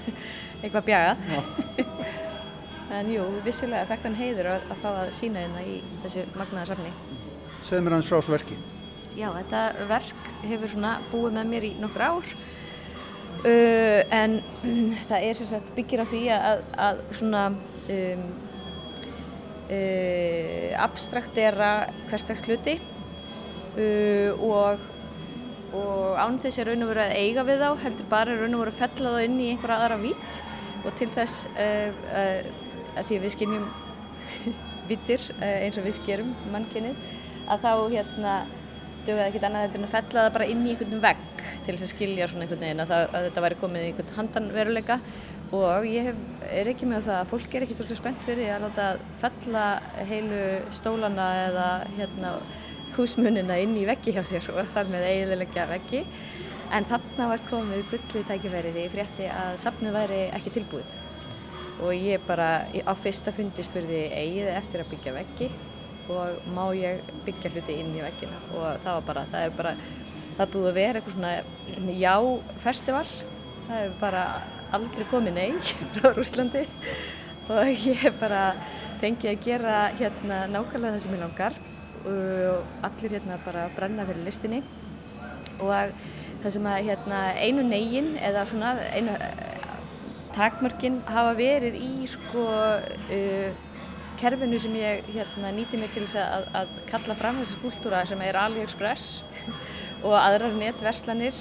[0.62, 1.22] eitthvað bjagað.
[2.98, 6.70] En jú, vissilega fekk þann heiður að, að fá að sína hérna í þessu magnaða
[6.70, 6.92] safni.
[7.60, 8.56] Segð mér hans frá þessu verki.
[9.18, 9.60] Já, þetta
[9.90, 12.32] verk hefur svona búið með mér í nokkur ár.
[13.44, 14.38] Uh, en
[15.10, 18.24] það er sem sagt byggir á því að, að svona um,
[19.68, 21.72] uh, abstraktera
[22.08, 22.78] hverstags hluti
[23.78, 24.86] uh, og,
[25.78, 28.64] og án þess að raun og veru að eiga við þá heldur bara raun og
[28.64, 30.42] veru að fella þá inn í einhverja aðra vít
[30.84, 32.44] og til þess uh,
[32.98, 33.66] að því við skinnjum
[34.90, 37.16] vítir eins og við skerum mannkynnið
[37.48, 38.38] að þá hérna
[39.08, 41.86] dugaði ekkert annað heldur en að fella það bara inn í einhvern vegg til þess
[41.86, 44.98] að skilja svona einhvern veginn að, það, að þetta væri komið í einhvern handanveruleika
[45.58, 46.18] og ég hef,
[46.60, 48.88] er ekki með það að fólk er ekki tóllega spennt fyrir því að láta
[49.22, 49.64] fella
[50.10, 50.42] heilu
[50.76, 52.34] stólana eða hérna
[52.98, 56.02] húsmunina inn í veggi hjá sér og þar með eiginlega veggi.
[56.74, 60.96] En þarna var komið gullið tækifæri því ég frétti að safnu væri ekki tilbúið.
[61.78, 65.48] Og ég bara á fyrsta fundi spurði eigið eftir að byggja veggi
[66.12, 68.42] og má ég byggja hluti inn í veggina?
[68.52, 69.74] Og það var bara, það er bara,
[70.36, 73.06] það búið að vera eitthvað svona já-festival,
[73.68, 74.24] það hefur bara
[74.76, 75.50] aldrei komið nei
[75.96, 76.66] frá Rúslandi
[77.48, 78.42] og ég bara
[79.00, 81.60] fengið að gera hérna nákvæmlega það sem ég langar
[82.08, 84.62] og allir hérna bara brenna fyrir listinni
[85.58, 85.94] og
[86.42, 89.16] það sem að hérna einu negin eða svona einu
[90.36, 93.64] takmörkin hafa verið í sko uh,
[94.18, 98.22] kerfinu sem ég hérna, nýti mig til þess að, að kalla fram þessi skúltúra sem
[98.26, 99.22] er AliExpress
[100.06, 101.38] og aðrar netverslanir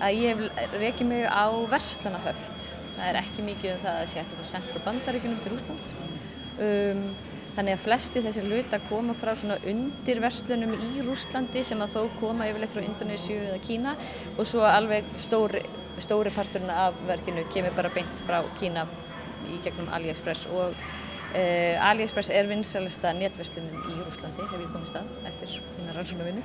[0.00, 0.44] að ég
[0.80, 2.70] reykja mig á verslanahöft.
[2.96, 5.92] Það er ekki mikið um það að sé að sendt frá bandaríkunum til Úslands.
[6.60, 7.04] Um,
[7.60, 12.14] þannig að flesti þessir hluta koma frá svona undir verslunum í Rúslandi sem að þó
[12.16, 13.92] koma yfirleitt frá Indonésiu eða Kína.
[14.38, 15.60] Og svo alveg stóri,
[16.00, 18.86] stóri parturinn af verkinu kemur bara beint frá Kína
[19.50, 20.78] í gegnum AliExpress og
[21.30, 26.42] Uh, AliExpress er vinsalista netverslunum í Rúslandi, hef ég komið stað eftir mína rannsónavinnu.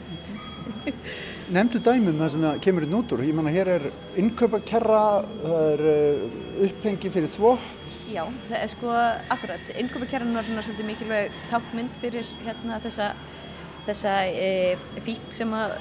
[1.55, 3.87] Nemndu dæmum það sem kemur í nútur, ég manna hér er
[4.21, 4.99] innkaupakerra,
[5.41, 7.65] það er uh, upphengi fyrir þvott.
[8.13, 8.93] Já, það er sko
[9.33, 13.09] akkurat, innkaupakerran var svona svolítið mikilvæg tákmynd fyrir hérna þessa,
[13.89, 14.49] þessa e,
[15.07, 15.79] fík sem að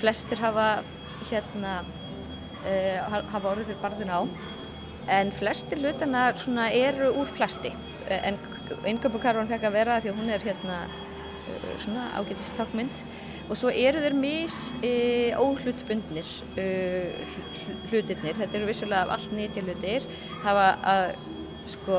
[0.00, 0.70] flestir hafa
[1.28, 1.82] hérna
[2.64, 4.20] e, hafa orðið fyrir barðin á
[5.20, 7.74] en flestir hlutana svona eru úr plasti
[8.08, 8.38] en
[8.88, 13.04] innköpukarvan fekk að vera því að hún er hérna uh, svona ágætist takkmynd
[13.50, 14.92] og svo eru þeir mis e,
[15.36, 17.34] óhlutbundnir uh,
[17.90, 20.06] hlutirnir, þetta eru vissulega af allt nýtja hlutir,
[20.44, 21.04] hafa að
[21.68, 21.98] sko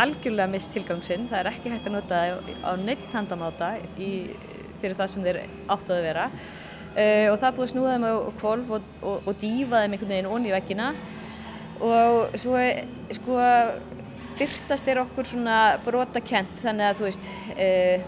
[0.00, 2.22] algjörlega mist tilgangsinn, það er ekki hægt að nota
[2.64, 4.12] á neitt handamáta í,
[4.80, 6.28] fyrir það sem þeir áttu að vera.
[6.92, 10.14] Uh, og það búið að snúða þeim á kvolv og, og, og dýfa þeim einhvern
[10.14, 10.92] veginn onni í veggina.
[11.82, 12.58] Og svo
[13.16, 13.38] sko
[14.38, 18.04] byrtast er okkur svona brotakent þannig að þú veist uh,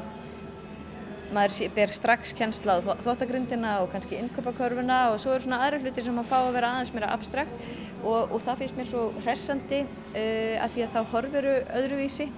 [1.34, 6.06] maður ber strax kennsla á þvóttagrindina og kannski innköpakörfuna og svo eru svona aðra hlutir
[6.06, 7.66] sem maður fá að vera aðeins meira abstrakt
[8.04, 12.28] og, og það finnst mér svo hressandi uh, að því að þá horfuru öðruvísi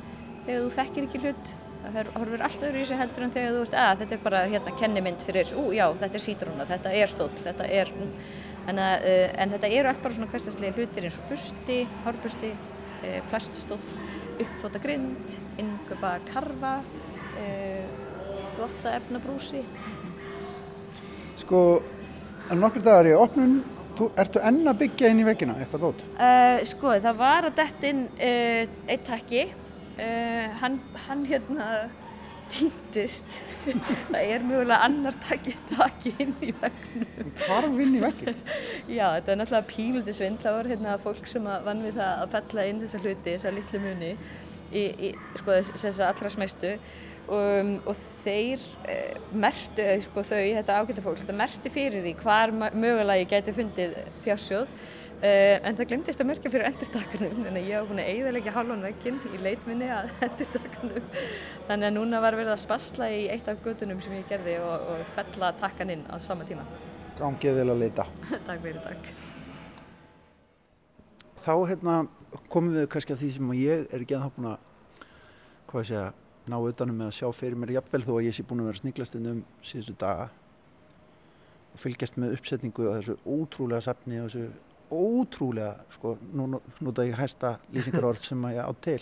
[0.47, 1.55] þegar þú þekkir ekki hlut.
[1.87, 5.27] Það horfur allt öðruvísi heldur en þegar þú veist að þetta er bara hérna kennimynd
[5.27, 7.93] fyrir ú já þetta er sítrúna, þetta er stóll, þetta er
[8.67, 12.76] en, uh, en þetta eru allt bara svona hverstaslega hlutir eins og busti, hárbusti Eh,
[13.31, 13.83] plaststóll,
[14.41, 16.81] uppþóta grind, inngöpa karfa,
[17.41, 17.85] eh,
[18.57, 19.63] þvotta efnabrúsi.
[21.41, 21.83] Sko,
[22.55, 23.59] nokkur dagar í opnun,
[24.17, 26.03] ertu enn að byggja inn í veggina eitthvað dótt?
[26.17, 29.47] Uh, sko, það var að dett inn uh, eitt takki,
[29.97, 31.71] uh, hann, hann hérna
[32.55, 33.39] týndist.
[34.13, 38.37] Það er mjögulega annar takki takki inn í vegnum Hvarf inn í veggin?
[38.87, 42.37] Já, þetta er náttúrulega píluti svindl það var hérna fólk sem vann við það að
[42.37, 44.13] fella inn þessa hluti, þessa litlu muni
[44.71, 46.77] í, í sko þessa allra smestu
[47.27, 52.55] um, og þeir eh, mertu, sko þau, þetta ágæta fólk það merti fyrir því hvar
[52.55, 54.71] mögulega ég gæti fundið fjársjóð
[55.17, 58.53] Uh, en það glemtist að merkja fyrir endurstakkanum þannig að ég hef búin að eigðalega
[58.53, 61.07] hálfan vekkin í leitminni að endurstakkanum
[61.71, 64.85] þannig að núna var verið að spasla í eitt af gutunum sem ég gerði og,
[64.93, 66.67] og fella takkan inn á sama tíma.
[67.17, 68.07] Gangið vel að leita.
[68.51, 69.09] Takk fyrir, takk.
[71.47, 71.97] Þá hérna
[72.53, 75.03] komum við kannski að því sem ég er ekki að það búin að
[75.73, 76.07] hvað ég segja,
[76.53, 78.85] ná utanum með að sjá fyrir mér jafnvel þó að ég sé búin að vera
[78.85, 80.29] sniglastinn um síðustu daga
[81.73, 87.17] og fylgjast með uppsetningu og þessu ótrúlega safni og þessu ótrúlega, sko, nú nota ég
[87.19, 89.01] hæsta lýsingarorð sem ég á til.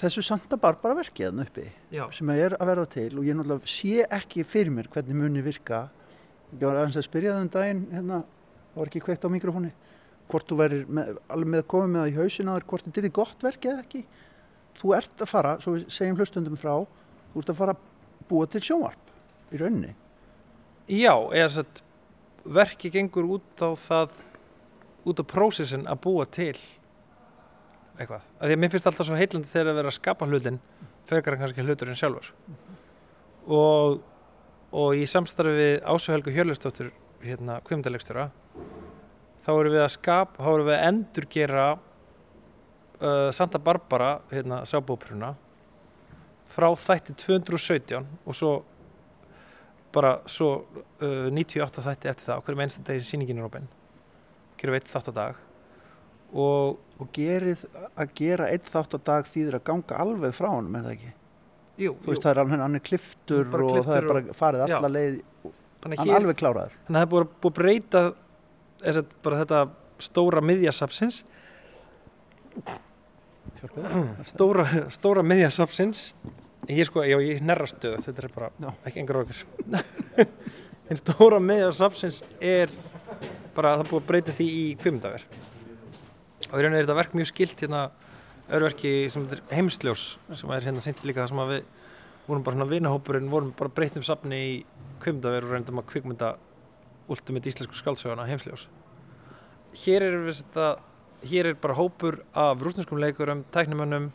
[0.00, 2.06] Þessu Santa Barbara verkiðan uppi Já.
[2.16, 5.90] sem er að verða til og ég náttúrulega sé ekki fyrir mér hvernig muni virka.
[6.56, 8.22] Ég var aðeins að spyrja það um daginn hérna,
[8.74, 9.74] var ekki kveikt á mikrofóni
[10.30, 13.14] hvort þú væri alveg með komið með það í hausin á þér, hvort þetta er
[13.18, 14.02] gott verkið eða ekki.
[14.80, 16.74] Þú ert að fara, svo við segjum hlustundum frá
[17.32, 19.10] þú ert að fara að búa til sjónvarp
[19.50, 19.94] í rauninni.
[20.90, 21.82] Já, eða að
[22.60, 24.14] verkið gengur út á það
[25.08, 26.56] út á prósessin að búa til
[28.00, 28.22] eitthvað.
[28.40, 30.60] Af því að mér finnst alltaf svo heilandi þegar að vera að skapa hlutin
[31.08, 32.30] frekar en kannski hluturinn sjálfur
[33.50, 34.00] og,
[34.70, 36.90] og í samstarfi við Ásu Helgu Hjörlustóttur
[37.24, 38.28] hérna kvimdalegstjóra
[39.40, 45.34] þá erum við að skapa, þá erum við að endurgera uh, Santa Barbara hérna sábópruna
[46.50, 48.54] frá þætti 217 og svo
[49.94, 50.52] bara svo
[51.02, 53.70] uh, 98 þætti eftir það, hverjum einsta degi síningin er opinn
[54.60, 55.34] gerum við eitt þátt á dag
[56.30, 57.62] og Og gerið
[57.96, 61.12] að gera einn þátt á dag þýðir að ganga alveg frá honum, er það ekki?
[61.80, 64.64] jú, Þú veist, það er alveg hann er kliftur Bara og það er bara farið
[64.66, 65.14] alla leið,
[65.80, 66.74] hann er hér, alveg kláraður.
[66.84, 68.02] þannig að það er búið, að- búið breyta
[68.90, 69.62] að bara þetta
[70.10, 71.22] stóra miðjasapsins
[74.30, 76.04] stóra, stóra miðjasapsins
[76.70, 78.70] ég sko, já ég nerra stöð þetta er bara, Já.
[78.88, 79.40] ekki engar okkur
[80.90, 82.72] en stóra miðjasapsins er
[83.60, 85.26] bara, það búið að breyta því í kvimdaver
[86.50, 87.84] og í rauninni er þetta verk mjög skilt hérna
[88.50, 91.66] örverki sem heimsljós sem er hérna sýnt líka það sem að við
[92.26, 94.52] vorum bara svona vinahópurinn, vorum bara breytum safni í
[95.02, 96.34] kvimdaver og reyndum að kvikmynda
[97.10, 98.68] ultimate íslensku skáldsöguna heimsljós.
[99.82, 100.68] Hér er við þetta
[101.30, 104.10] hér er bara hópur af rúsneskum leikurum, tæknimönnum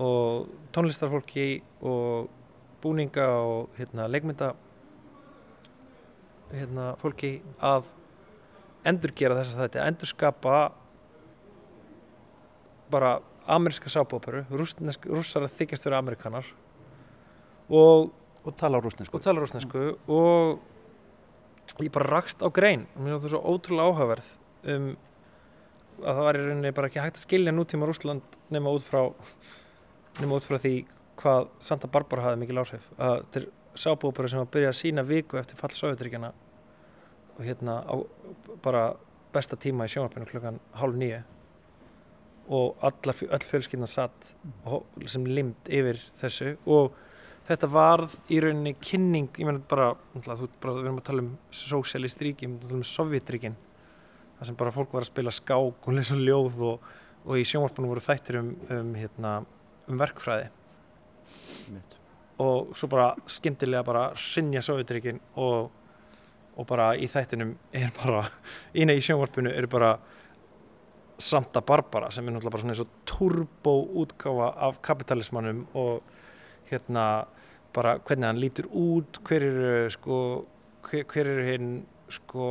[0.00, 2.30] og tónlistarfólki og
[2.82, 4.54] búninga og hérna, leikmynda
[6.54, 7.90] hérna, fólki að
[8.88, 10.54] endurgera þess að þetta endurskapa
[12.90, 13.18] bara
[13.50, 16.48] ameríska sábóperu rússar að þykjast vera amerikanar
[17.70, 19.18] og, Og tala rúsnesku.
[19.18, 20.60] og tala rússnesku og
[21.84, 24.28] ég bara rakst á grein og mér finnst það svo ótrúlega áhugaverð
[24.74, 24.86] um
[26.00, 29.02] að það var í rauninni bara ekki hægt að skilja nútíma Rússland nema út frá
[30.20, 30.74] nema út frá því
[31.20, 33.46] hvað Santa Barbara hafði mikil áhrif að þetta er
[33.84, 36.49] sábópera sem var að byrja að sína viku eftir fall Sovjetríkjana og
[37.44, 37.94] hérna á
[38.64, 38.90] bara
[39.34, 41.20] besta tíma í sjónvarpinu klukkan hálf nýju
[42.50, 44.32] og alla, öll fjölskyldan satt
[45.06, 46.56] sem limd yfir þessu.
[46.66, 46.96] Og
[47.46, 52.24] þetta varð í rauninni kynning, ég meina bara, bara við erum að tala um sósialist
[52.24, 53.58] ríki, við erum að tala um Sovjetríkin
[54.38, 56.90] þar sem bara fólk var að spila skák og lesa ljóð og,
[57.26, 59.34] og í sjónvarpunum voru þættir um, um, hérna,
[59.86, 60.50] um verkfræði.
[61.70, 61.96] Mitt.
[62.40, 65.70] og svo bara skyndilega bara hrinja Sovjetríkin og,
[66.60, 68.26] og bara í þættinum er bara,
[68.76, 69.94] ína í sjónvarpinu er bara
[71.20, 76.02] Santa Barbara sem er náttúrulega bara svona eins og turbo útgáfa af kapitalismannum og
[76.70, 77.06] hérna
[77.74, 80.20] bara hvernig hann lítur út hver eru sko
[80.88, 81.72] hver, hver eru hinn
[82.10, 82.46] sko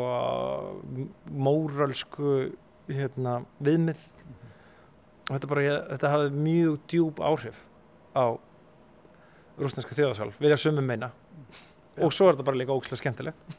[1.29, 2.51] móralsku
[2.89, 4.03] hérna viðmið.
[5.29, 7.59] Og þetta bara, þetta hafði mjög djúb áhrif
[8.17, 8.33] á
[9.59, 11.11] rúsneska þjóðasál, vilja sumum meina
[11.99, 13.55] og svo er þetta bara líka ókslega skemmtilegt.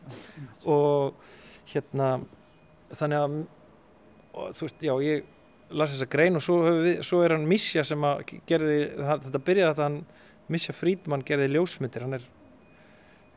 [0.68, 1.16] Og
[1.70, 2.12] hérna
[2.96, 3.36] þannig að
[4.30, 5.28] og, þú veist, já, ég
[5.70, 9.72] las þessa grein og svo, við, svo er hann Misja sem að gerði, þetta byrjaði
[9.74, 10.00] að hann
[10.50, 12.06] Misja Frídmann gerði ljósmyndir.
[12.06, 12.26] Hann er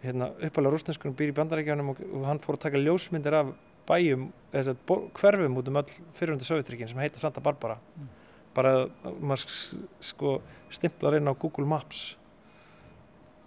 [0.03, 3.53] hérna, uppalega rúsneskunum býr í bandaríkjánum og, og hann fór að taka ljósmyndir af
[3.87, 7.77] bæjum þess að hverfum út um öll fyrirhundi Sovjetrikinn sem heita Santa Barbara.
[8.53, 9.53] Bara að maður
[10.03, 10.35] sko
[10.73, 12.13] stimplar inn á Google Maps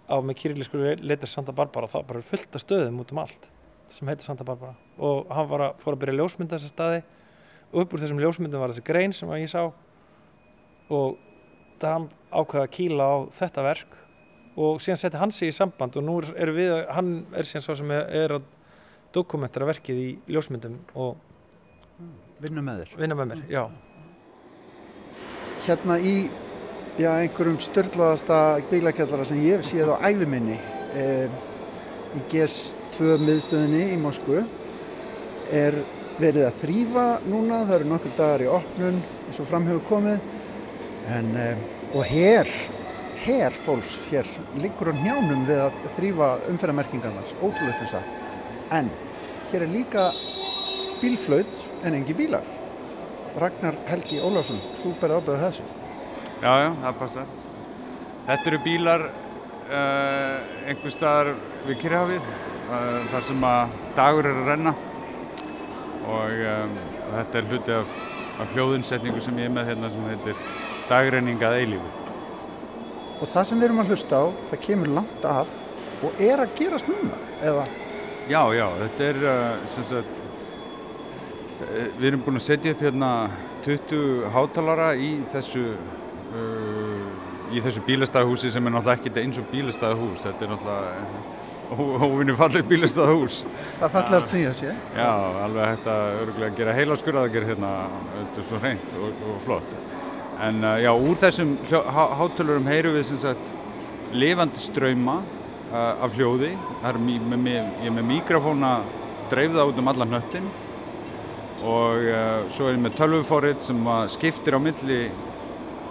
[0.07, 3.47] á með kýrlísku leitar Santa Barbara þá bara fullt af stöðum út um allt
[3.91, 4.75] sem heitir Santa Barbara.
[4.99, 7.03] Og hann var að, fór að byrja að ljósmynda þessa staði
[7.71, 9.61] og upp úr þessum ljósmyndum var þessi grein sem ég sá.
[10.87, 11.17] Og
[11.79, 13.97] það hann ákveða að kýla á þetta verk.
[14.57, 17.73] Og síðan setti hann sig í samband og nú er, við, hann er síðan sá
[17.77, 18.47] sem er, að
[19.15, 21.23] dokumentara verkið í ljósmyndum og
[22.37, 22.89] Vinna með þér.
[23.01, 23.63] vinna með mér, já.
[25.65, 26.11] Hérna í
[26.97, 28.37] já, einhverjum störtlaðasta
[28.71, 30.57] bílakjallara sem ég hef séð á æfiminni
[30.97, 31.29] eh,
[32.17, 34.41] í GS2 miðstöðinni í Moskvu
[35.53, 35.77] er
[36.17, 40.27] verið að þrýfa núna, það eru nokkur dagar í opnun eins og framhefur komið.
[41.13, 42.49] En, eh, og hér
[43.27, 48.89] hér fólks hér liggur á njánum við að þrýfa umferðamerkingarnar, ótrúlegt þess að en
[49.51, 50.11] hér er líka
[51.01, 52.45] bílflaut en engi bílar.
[53.37, 55.76] Ragnar Helgi Ólafsson, þú berði ábyrða þessu
[56.37, 57.29] Já, já, það passar.
[58.27, 60.35] Þetta eru bílar uh,
[60.67, 61.31] einhver staðar
[61.65, 62.27] við Kyrrahafið,
[62.67, 64.73] uh, þar sem að dagur er að renna
[66.07, 66.75] og um,
[67.15, 67.97] þetta er hluti af,
[68.43, 70.45] af hljóðinsetningu sem ég er með hérna sem heitir
[70.87, 71.89] Dagrenningað eilífu.
[73.17, 75.49] og það sem við erum að hlusta á, það kemur langt að
[76.05, 77.65] og er að gerast núna eða,
[78.27, 80.17] Já, já, þetta er uh, sem sagt,
[81.97, 83.11] við erum búin að setja upp hérna
[83.63, 85.61] 20 hátalara í þessu,
[87.53, 91.35] í þessu bílastæðahúsi sem er náttúrulega ekkert eins og bílastæðahús, þetta er náttúrulega
[92.07, 93.37] óvinni fallið bílastæðahús.
[93.79, 95.11] það fallar sem ég sé Já,
[95.45, 97.71] alveg hægt að örgulega gera heila skurðaðgerð hérna,
[98.17, 99.73] þetta er svo hreint og, og flott.
[100.43, 101.55] en uh, já, úr þessum
[102.19, 103.55] hátölurum heyru við sem sagt
[104.15, 105.17] lifandi ströyma
[105.71, 106.53] uh, af hljóði.
[106.87, 108.77] Er með, með, ég er með mikrofóna
[109.31, 110.47] dreifða út um allan hnöttin
[111.67, 115.07] og uh, svo er ég með tölvufórið sem skiptir á milli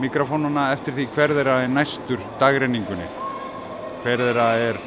[0.03, 3.07] mikrofónuna eftir því hver þeirra er næstur dagrenningunni.
[4.05, 4.79] Hver þeirra er,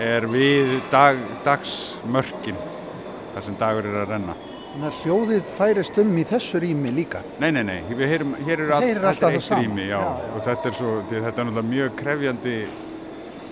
[0.00, 2.60] er við dag, dagsmörkin
[3.32, 4.36] þar sem dagur er að renna.
[4.72, 7.20] Þannig að hljóðið færist um í þessu rými líka?
[7.42, 10.78] Nei, nei, nei, við heyrum, hér eru alltaf eitt rými, já, já, og þetta er
[10.78, 12.54] svo, þetta er náttúrulega mjög krefjandi,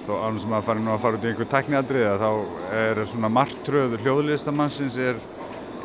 [0.07, 2.31] þó ánum sem að fara nú að fara út í einhver tekniadriða, þá
[2.79, 5.21] er svona margtröð hljóðlistamannsins er,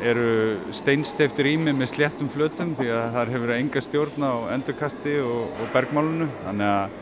[0.04, 0.28] eru
[0.74, 5.72] steinsteftir rými með sléttum flötum, því að það hefur enga stjórn á endurkasti og, og
[5.74, 6.96] bergmálunu, þannig að,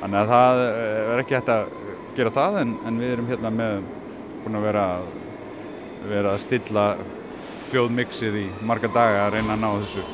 [0.00, 1.72] þannig að það er ekki hægt að
[2.16, 3.86] gera það, en, en við erum hérna með,
[4.40, 4.86] búin að vera,
[6.10, 6.86] vera að stilla
[7.70, 10.06] hljóðmixið í marga daga að reyna að ná þessu,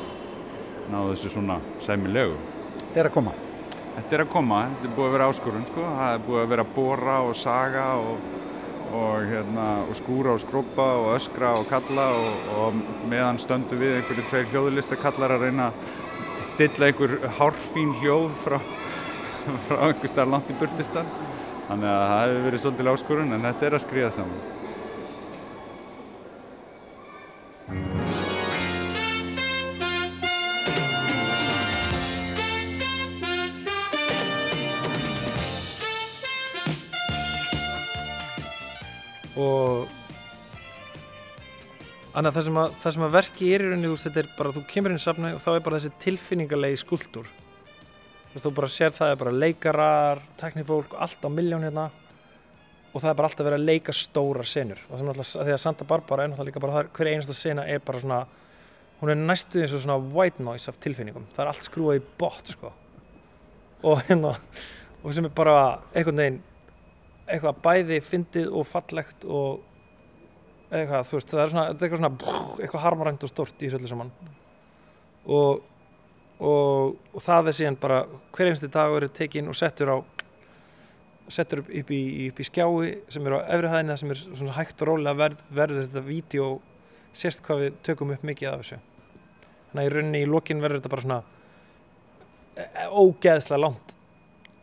[0.92, 2.38] ná þessu svona sæmilegu.
[2.80, 3.36] Þetta er að koma?
[3.96, 6.50] Þetta er að koma, þetta er búið að vera áskorun sko, það er búið að
[6.52, 8.26] vera að bóra og saga og,
[8.94, 12.80] og, hérna, og skúra og skrópa og öskra og kalla og, og
[13.10, 18.58] meðan stöndu við einhverju tveir hljóðlistakallar að reyna að stilla einhver hárfín hljóð frá,
[19.68, 21.08] frá einhver starf langt í burtistan.
[21.66, 24.55] Þannig að það hefur verið svolítið áskorun en þetta er að skriða saman.
[39.36, 39.94] Og
[42.16, 44.20] Þannig að það sem að, það sem að verki er í rauninni, þú veist, þetta
[44.22, 47.26] er bara, þú kemur inn í safni og þá er bara þessi tilfinningarlegi skuldur.
[47.26, 51.84] Þú veist, þú bara sér það er bara leikarar, teknifólk, allt á miljón hérna
[52.96, 54.80] og það er bara alltaf verið að leika stóra senur.
[54.88, 57.68] Og er náttúrulega, því að Santa Barbara er náttúrulega líka bara, það, hver einasta sena
[57.68, 58.22] er bara svona,
[59.02, 61.28] hún er næstuð eins og svona white noise af tilfinningum.
[61.36, 62.72] Það er allt skrúað í bot, sko.
[63.84, 64.32] Og hérna,
[65.02, 65.58] og sem er bara
[65.92, 66.40] einhvern veginn,
[67.26, 69.62] eitthvað bæði fyndið og fallegt og
[70.70, 74.12] eitthvað, þú veist, það er svona eitthvað svona, eitthvað harmarænt og stort í svolítið saman.
[75.26, 75.62] Og,
[76.38, 78.02] og, og það er síðan bara
[78.34, 79.98] hver einstu dag verið tekinn og settur á
[81.32, 84.82] settur upp, upp, í, upp í skjái sem er á efrihæðina sem er svona hægt
[84.82, 86.50] og rólega verð, verður þetta vídeo
[87.16, 88.78] sérst hvað við tökum upp mikið af þessu.
[89.70, 91.20] Þannig að í rauninni í lokin verður þetta bara svona
[92.54, 93.95] e, ógeðslega langt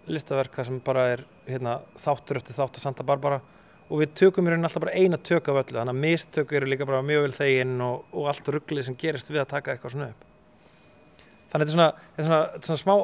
[0.08, 3.42] listaverka sem bara er hérna, þáttur eftir þátt að Santa Barbara.
[3.90, 6.70] Og við tökum í rauninni alltaf bara eina tök af öllu þannig að mistök eru
[6.70, 9.96] líka bara mjög vel þeginn og, og allt rugglið sem gerist við að taka eitthvað
[9.96, 10.24] svona upp.
[11.52, 12.96] Þannig þetta er er svona, þetta er svona smá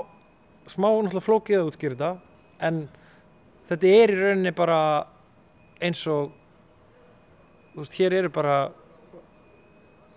[0.69, 2.09] smá náttúrulega flókið að útskýra þetta
[2.67, 2.81] en
[3.69, 4.79] þetta er í rauninni bara
[5.81, 6.33] eins og
[7.73, 8.57] þú veist, hér eru bara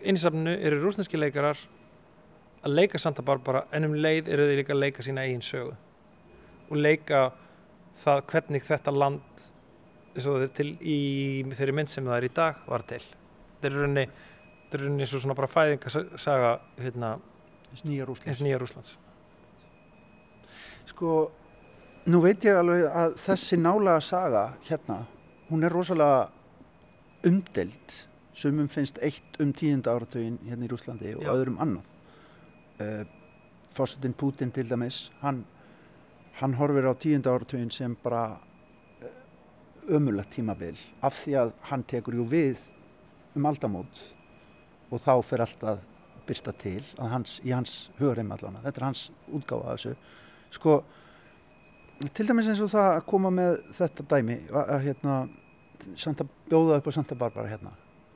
[0.03, 1.59] einsafnu eru rúsneski leikarar
[2.63, 5.75] að leika Santa Barbara en um leið eru þeir líka að leika sína eigin sögu
[6.73, 7.23] og leika
[8.03, 9.49] það hvernig þetta land
[10.13, 10.99] eins til í
[11.53, 14.07] þeirri mynd sem það er í dag var til þetta er rauninni
[14.73, 17.15] er rauninni svo svona bara fæðingasaga hérna
[17.73, 18.97] hins nýja Rúslands.
[20.87, 21.33] sko
[22.07, 25.05] nú veit ég alveg að þessi nálega saga hérna
[25.51, 26.29] hún er rosalega
[27.29, 31.33] umdelt sumum finnst eitt um tíunda áratögin hérna í Rúslandi og Já.
[31.37, 31.85] öðrum annað
[32.83, 33.05] uh,
[33.73, 35.45] Fossetin Putin til dæmis hann,
[36.41, 38.41] hann horfir á tíunda áratögin sem bara
[39.91, 42.63] ömulegt tímabil af því að hann tekur jú við
[43.37, 44.03] um aldamót
[44.93, 45.83] og þá fyrir allt að
[46.27, 49.95] byrsta til hans, í hans hugareim allana þetta er hans útgáfa þessu.
[50.53, 50.77] Sko,
[52.15, 55.21] til dæmis eins og það að koma með þetta dæmi að, hérna
[55.99, 57.73] Santa, bjóða upp á Santa Barbara hérna.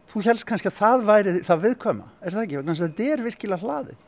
[0.07, 3.25] Þú helst kannski að það væri það viðkvæma er það ekki, þess að þetta er
[3.27, 4.05] virkilega hlaðið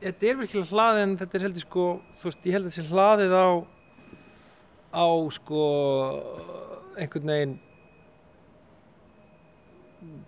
[0.00, 1.86] þetta er virkilega hlaðið en þetta er heldur sko
[2.20, 3.48] þú veist, ég held að þetta sé hlaðið á
[4.90, 5.64] á sko
[6.98, 7.58] einhvern veginn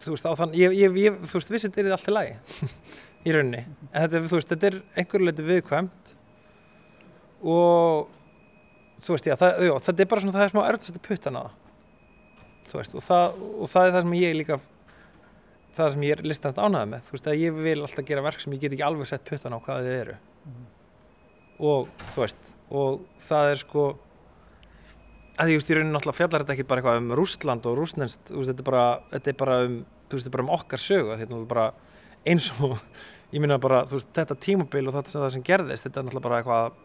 [0.03, 2.69] þú veist, á þann ég, ég, ég, þú veist, vissið er þetta alltaf lægi
[3.27, 3.63] í rauninni,
[3.93, 6.13] en þetta, þú veist, þetta er einhverju leiti viðkvæmt
[7.43, 8.13] og
[9.03, 11.03] þú veist, já, það, já, þetta er bara svona það er smá erft að
[11.33, 11.59] á það
[12.69, 14.59] þú veist, og það, og það er það sem ég líka
[15.77, 17.03] það sem ég er listast ánægð með.
[17.07, 19.57] Þú veist, að ég vil alltaf gera verk sem ég get ekki alveg sett puttan
[19.57, 20.17] á hvað þið eru.
[21.63, 23.83] Og þú veist og það er sko
[25.41, 27.77] að því, þú veist, í rauninni náttúrulega fjallar þetta ekki bara eitthvað um Rússland og
[27.79, 29.77] rússnenst, þú veist, þetta er bara, þetta er bara um,
[30.09, 31.67] þú veist, þetta er bara um okkar sögu, þetta er bara
[32.33, 32.75] eins og,
[33.33, 36.09] ég minna bara, þú veist, þetta tímabil og þetta sem, það sem gerðist, þetta er
[36.09, 36.81] náttúrulega bara eitthvað,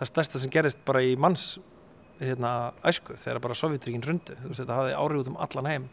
[0.00, 1.46] það stærsta sem gerðist bara í manns,
[2.22, 2.52] hérna,
[2.86, 5.88] æsku, þegar bara Sovjetríkin rundu, þú veist, þetta hafði áhrif út um allan heim.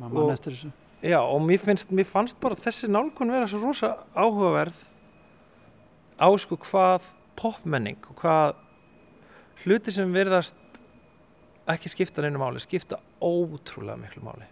[0.00, 3.58] mann Og- eftir þessu Já, og mér finnst, mér fannst bara þessi nálgun vera svo
[3.58, 4.76] rosa áhugaverð
[6.14, 8.52] á sko hvað popmenning og hvað
[9.64, 10.58] hluti sem virðast
[11.72, 14.46] ekki skipta neinu máli, skipta ótrúlega miklu máli.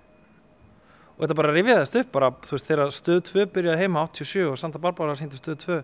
[1.15, 4.59] Og þetta bara rifiðast upp bara, þú veist, þegar stöð 2 byrjaði heima 87 og
[4.59, 5.81] Santa Barbara síndi stöð 2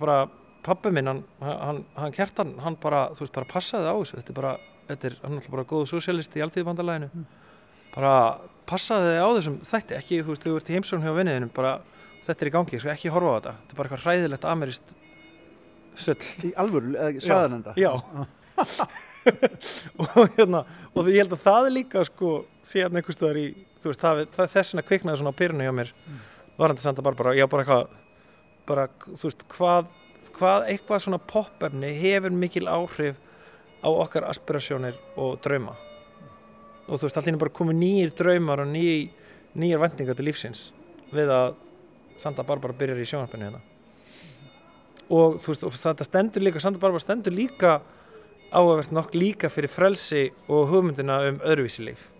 [0.00, 0.22] bara
[0.64, 4.18] pappi minn, hann, hann, hann kertan hann bara, þú veist, bara passaði á þessu.
[4.18, 4.54] Þetta er bara,
[4.88, 7.28] þetta er, hann er alltaf bara góð sosialist í alltíðbandalæginu mm.
[7.94, 8.14] bara
[8.70, 11.76] passaði á þessum þætti ekki, þú veist, þú ert í heimsókn hjá vinniðinu bara,
[12.26, 13.54] þetta er í gangi, sko, ekki horfa á þetta.
[13.60, 14.94] Þetta er bara eitthvað hræðilegt amerist
[15.98, 17.92] söll Í alvöru, eða sagðan enda Já.
[20.00, 20.64] Og hérna
[20.94, 22.32] og ég held að það er líka sko
[22.66, 23.46] síðan einhvers stöðar í
[23.84, 25.92] veist, það, það, þess vegna kviknaði svona á pyrinu hjá mér.
[26.04, 26.20] Mm.
[26.60, 27.98] varandi Santa Barbara já bara eitthvað
[28.68, 29.90] bara þú veist hvað,
[30.36, 33.20] hvað eitthvað svona popefni hefur mikil áhrif
[33.80, 35.76] á okkar aspirasjónir og drauma
[36.90, 39.10] og þú veist allir bara komið nýjir draumar og ný,
[39.54, 40.64] nýjir vendingar til lífsins
[41.14, 41.54] við að
[42.20, 43.62] Santa Barbara byrjar í sjónarpennu hérna.
[45.10, 47.78] Og þú veist og þetta stendur líka Santa Barbara stendur líka
[48.50, 52.10] áhugavert nokk líka fyrir frelsi og hugmyndina um öðruvísi líf.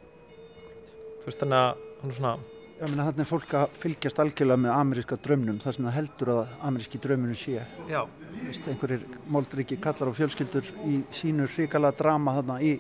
[1.21, 2.39] Þú veist þannig að hann er svona
[2.81, 6.29] Já, menna þannig er fólk að fylgjast algjörlega með ameríska draumnum þar sem það heldur
[6.33, 7.66] að ameríski drauminu sé.
[7.91, 7.99] Já.
[8.47, 12.71] Vist, einhverjir moldriki kallar og fjölskyldur í sínu hrikala drama þarna í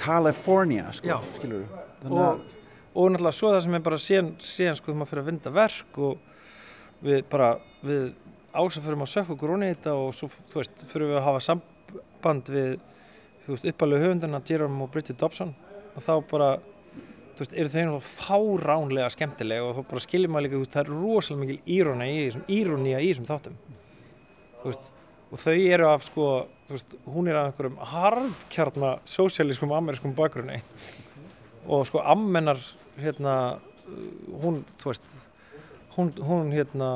[0.00, 2.42] California sko, skilur við og,
[2.94, 5.54] og náttúrulega svo það sem er bara síðan, síðan sko þegar maður fyrir að vinda
[5.54, 7.50] verk og við bara
[7.84, 8.06] við
[8.50, 11.60] að sökka okkur onni í þetta og svo þú veist fyrir við að hafa sam,
[12.20, 12.78] samband við
[13.70, 15.54] uppalegu höfunduna Jerome og Bridget Dobson.
[15.96, 16.60] Og þá bara
[17.36, 20.90] þú veist, eru þau fáránlega skemmtilega og þá bara skiljum maður líka, veist, það er
[20.92, 23.56] rosalega mikil írónía í þessum, írónía í þessum þáttum.
[24.60, 24.84] Þú veist,
[25.30, 30.60] og þau eru af sko, þú veist, hún er af einhverjum hardkjarna sósialískum amerískum bakgrunni.
[31.66, 32.60] Og sko ammennar
[33.00, 33.34] hérna
[34.42, 35.16] hún, þú veist
[35.96, 36.90] hún, hún hérna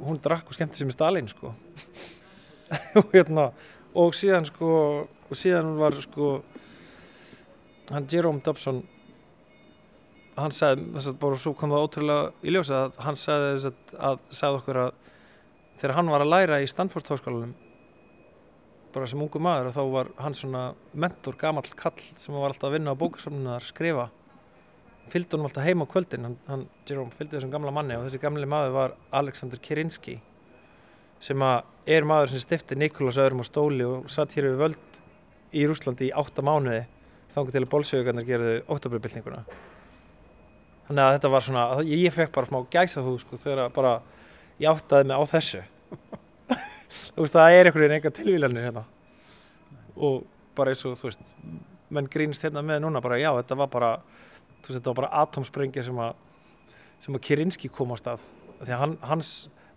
[0.00, 1.54] hún drakk og skemmti sem í Stalin sko.
[2.98, 3.50] Og hérna
[3.98, 4.70] og síðan sko
[5.30, 6.40] og síðan var sko
[7.90, 8.84] hann Jerome Dobson
[10.38, 13.66] hann sagði, þess að bara svo kom það ótrúlega í ljósa að hann sagði þess
[13.66, 14.92] að, að sagði okkur að
[15.80, 17.56] þegar hann var að læra í Stanford háskólanum
[18.94, 20.62] bara sem ungu maður og þá var hann svona
[20.92, 24.08] mentor, gamall kall sem var alltaf að vinna á bókarsamlinu að skrifa.
[25.10, 28.22] Fylgdi honum alltaf heim á kvöldin hann, hann Jerome, fylgdi þessum gamla manni og þessi
[28.22, 30.20] gamli maður var Alexander Kirinski
[31.20, 35.00] sem að er maður sem stifti Nikolás öðrum á stóli og satt hér við völd
[35.56, 36.84] í Rúslandi í átta mánuði
[37.34, 39.42] þannig til að bólsögugarnir gerðu oktoberbyltinguna
[40.88, 43.92] þannig að þetta var svona ég fekk bara smá gæsa þú sko þegar bara
[44.62, 45.62] ég áttaði mig á þessu
[46.90, 48.84] þú veist það er einhvern veginn enga tilvílanir hérna.
[49.96, 50.24] Og
[50.56, 51.34] bara eins og þú veist
[51.90, 53.92] menn grínst hérna með núna bara já þetta var bara
[54.60, 56.26] veist þetta var bara atomsprengja sem að
[57.00, 58.26] sem að Kirinski kom á stað
[58.60, 59.30] því að hans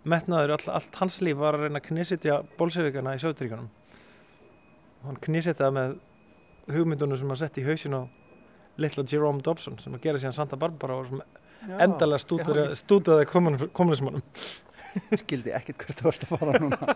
[0.04, 3.70] metnaður, all, allt hans líf var að reyna að knisitja bólsevíkana í sögutríkunum
[5.06, 5.94] hann knisitjaði með
[6.74, 8.02] hugmyndunum sem hann sett í hausin á
[8.80, 11.24] litla Jerome Dobson sem að gera síðan Santa Barbara og
[11.68, 14.22] endalega stútaði kommunismannum
[15.18, 16.94] skildi ekkert hvert þú varst að fara núna.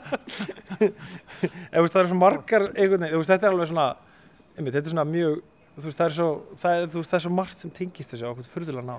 [1.74, 3.86] Eða það er svo margar einhvern veginn, þetta er alveg svona
[4.54, 5.38] einmitt, þetta er svona mjög
[5.78, 8.32] veist, það, er svo, það, er, veist, það er svo margt sem tengist þessu á
[8.32, 8.96] hvernig fyrirlega ná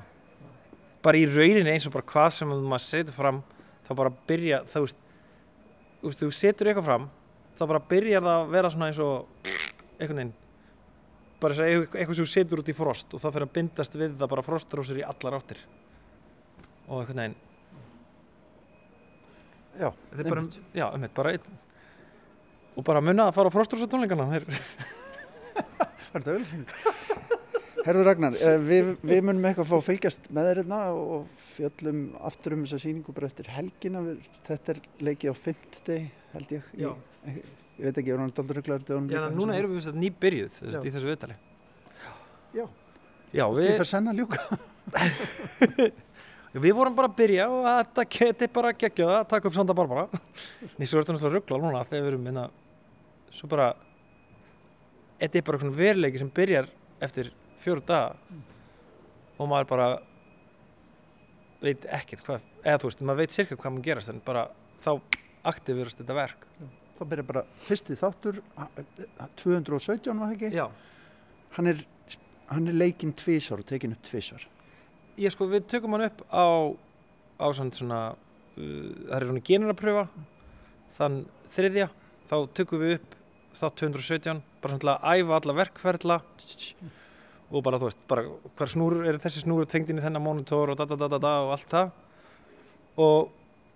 [1.03, 3.41] bara í rauninni eins og bara hvað sem maður setur fram
[3.88, 5.01] þá bara byrja þá veist,
[6.01, 7.07] þú veist, þú setur eitthvað fram
[7.59, 9.49] þá bara byrjar það að vera svona eins og
[9.99, 10.36] einhvern veginn
[11.39, 14.45] bara eitthvað sem setur út í frost og það fyrir að bindast við það bara
[14.45, 15.63] frostrósir í allar áttir
[16.87, 17.39] og einhvern veginn
[19.79, 20.41] Já, þetta bara,
[20.75, 21.59] já, einmitt, bara einn
[22.75, 27.27] og bara munna að fara á frostrósa tónleikana þeir Það er þetta auðvitað
[27.85, 31.45] Herður Ragnar, eh, við, við munum eitthvað að fá að fylgjast með þér hérna og
[31.45, 34.03] fjöllum aftur um þessa síningu bara eftir helgina.
[34.47, 36.69] Þetta er leikið á fymtudegi held ég.
[36.75, 36.91] Já.
[37.80, 39.11] Ég, veit ekki, er náttúrulega aldrei rugglaður.
[39.13, 41.36] Já, núna erum við nýbyrjuð í þessu viðtali.
[42.51, 42.65] Já.
[43.32, 43.69] Já, við...
[43.69, 44.41] Þið fær senna ljúka.
[46.65, 50.07] við vorum bara að byrja og þetta geti bara geggjað að taka upp Santa Barbara.
[50.75, 53.69] Nýstur verður náttúrulega ruggla núna þegar við erum minna, hérna, svo bara,
[55.21, 56.67] þetta er bara veruleiki sem byrjar
[57.07, 57.32] eftir
[57.63, 58.43] fjóru daga mm.
[59.38, 59.89] og maður bara
[61.63, 64.45] veit ekkert hvað eða þú veist, maður veit sirka hvað maður gerast en bara
[64.84, 64.91] þá
[65.49, 66.47] aktivirast þetta verk
[67.00, 68.41] þá byrja bara fyrsti þáttur
[69.39, 70.54] 217 var það ekki?
[70.60, 70.68] Já.
[71.58, 71.84] Hann er,
[72.52, 74.45] hann er leikinn tvísvar og tekinn upp tvísvar
[75.20, 76.45] ég sko, við tökum hann upp á
[77.39, 80.06] á svona uh, það er svona generapröfa
[81.00, 81.20] þann
[81.54, 81.89] þriðja,
[82.30, 83.16] þá tökum við upp
[83.60, 86.18] þátt 217, bara svona til að æfa alla verkferðla
[87.50, 88.26] og bara þú veist, bara
[88.60, 91.20] hver snúr er þessi snúr tengd inn í þennan mónitor og da da da da
[91.24, 91.91] da og allt það.
[93.02, 93.32] Og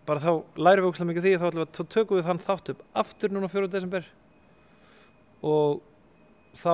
[0.08, 2.84] bara þá lærum við ógslag mikið af því þá, þá tökum við þann þátt upp
[3.04, 3.70] aftur núna 4.
[3.72, 4.10] desember
[5.44, 5.82] og
[6.58, 6.74] þá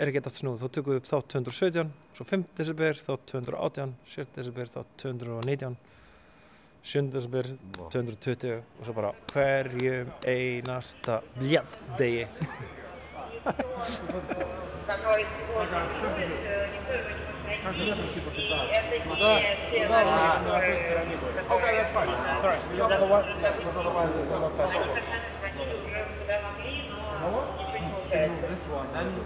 [0.00, 2.44] er ekki eftir snúð, þá tökum við upp þátt 217 svo 5.
[2.58, 4.26] desember, þátt 218 7.
[4.36, 5.78] desember, þátt 219
[6.82, 7.10] 7.
[7.12, 7.50] desember
[7.92, 11.20] 220 og svo bara hverjum einasta
[17.60, 17.78] bljart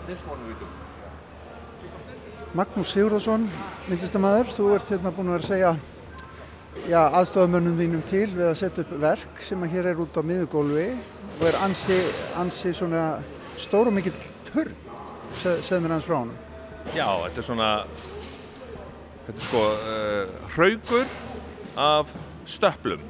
[0.09, 0.67] degi
[2.55, 3.49] Magnús Sigurðarsson,
[3.89, 5.73] myndlistamæður, þú ert hérna búin að vera að segja
[6.87, 10.23] já, aðstofamönnum þínum til við að setja upp verk sem að hér er út á
[10.23, 10.87] miðugólfi
[11.41, 11.99] og er ansi,
[12.39, 13.05] ansi svona
[13.59, 14.15] stór og mikill
[14.53, 14.75] törn,
[15.35, 16.29] Se, segð mér hans frá hann.
[16.95, 17.69] Já, þetta er svona,
[19.27, 21.07] þetta er sko uh, hraugur
[21.81, 22.11] af
[22.47, 23.05] stöplum,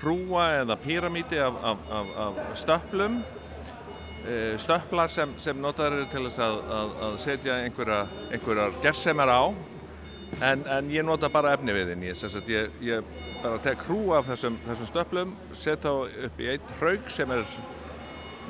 [0.00, 3.20] hrúa eða píramíti af, af, af, af stöplum,
[4.24, 8.00] uh, stöplar sem, sem notaður eru til þess að, að, að setja einhverja,
[8.30, 9.42] einhverjar gersemar á,
[10.40, 14.60] en, en ég nota bara efni við þinn, ég, ég, bara tek hrúa af þessum,
[14.66, 15.92] þessum stöplum, setja
[16.26, 17.44] upp í einn hraug sem er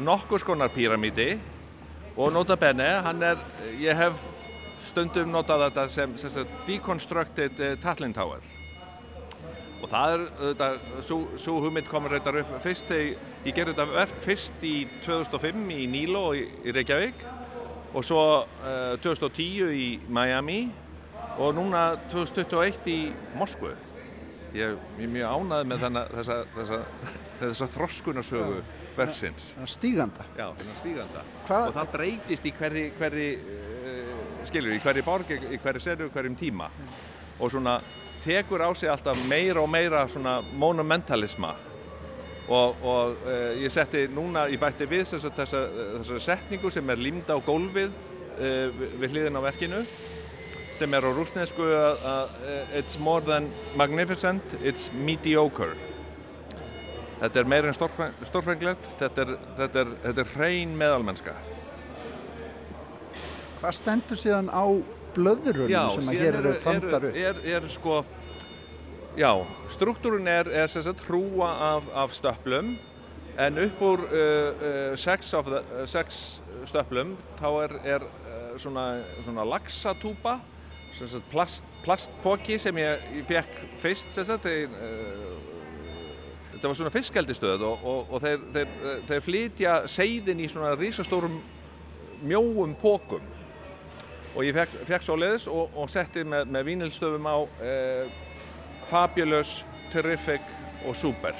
[0.01, 1.33] nokkur skonar píramíti
[2.17, 3.41] og nota bene, hann er,
[3.81, 4.19] ég hef
[4.91, 8.45] stundum notað þetta sem, sem, sem deconstructed uh, Tatlin Tower
[9.80, 10.70] og það er þetta,
[11.41, 14.74] svo hugmynd komur þetta upp fyrst þegar ég gerði þetta verk fyrst í
[15.07, 17.24] 2005 í Nílo í, í Reykjavík
[17.97, 20.62] og svo uh, 2010 í Miami
[21.41, 22.99] og núna 2021 í
[23.38, 23.72] Moskvu
[24.55, 26.78] ég er mjög ánað með þennan, þessa, þessa,
[27.41, 28.61] þessa þroskunarsögu
[28.97, 29.53] verksins.
[29.70, 30.26] Stíganda.
[30.36, 30.49] Já,
[30.80, 31.22] stíganda.
[31.47, 33.80] Og það breytist í hverri, hverri uh,
[34.49, 36.70] skilur, í hverri borg, í hverri seru, hverjum tíma.
[37.41, 37.78] Og svona
[38.24, 41.55] tekur á sig alltaf meira og meira svona monumentalisma.
[42.51, 45.61] Og, og uh, ég setti núna, ég bætti við þessa, þessa,
[46.01, 49.84] þessa setningu sem er límda á gólfið uh, við hliðin á verkinu
[50.74, 52.30] sem er á rúsnesku að
[52.72, 55.74] it's more than magnificent, it's mediocre.
[57.20, 59.84] Þetta er meira en stórfenglegt, þetta
[60.24, 61.34] er hrein meðalmennska.
[63.61, 64.65] Hvað stendur síðan á
[65.13, 67.17] blöðurunum sem að hér eru þandar upp?
[67.19, 67.97] Já, er, er sko,
[69.21, 69.33] já,
[69.75, 72.71] struktúrun er, er sem sagt hrúa af, af stöplum
[73.41, 76.41] en upp úr uh, uh, sex, the, uh, sex
[76.71, 78.07] stöplum þá er, er
[78.61, 78.87] svona,
[79.21, 80.39] svona laxatúpa,
[81.31, 84.73] plast, plastpóki sem ég, ég fekk fyrst sem sagt þegar
[86.55, 88.73] þetta var svona fiskaldistöð og, og, og þeir, þeir,
[89.09, 91.39] þeir flytja seiðin í svona rísastórum
[92.25, 93.30] mjóum pókum
[94.35, 98.12] og ég fekk, fekk svo leiðis og, og setti með, með vínilstöfum á eh,
[98.91, 99.61] Fabulous,
[99.93, 100.45] Terrific
[100.87, 101.35] og Super.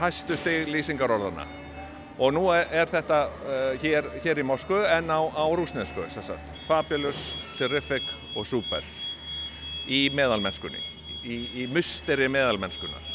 [0.00, 1.44] Hæstu stig lýsingarorðana
[2.16, 6.06] og nú er, er þetta uh, hér, hér í Moskvu en á, á rúsnesku
[6.64, 7.20] Fabulous,
[7.58, 8.86] Terrific og Super.
[9.84, 10.80] Í meðalmennskunni.
[11.26, 13.12] Í, í musteri meðalmennskunar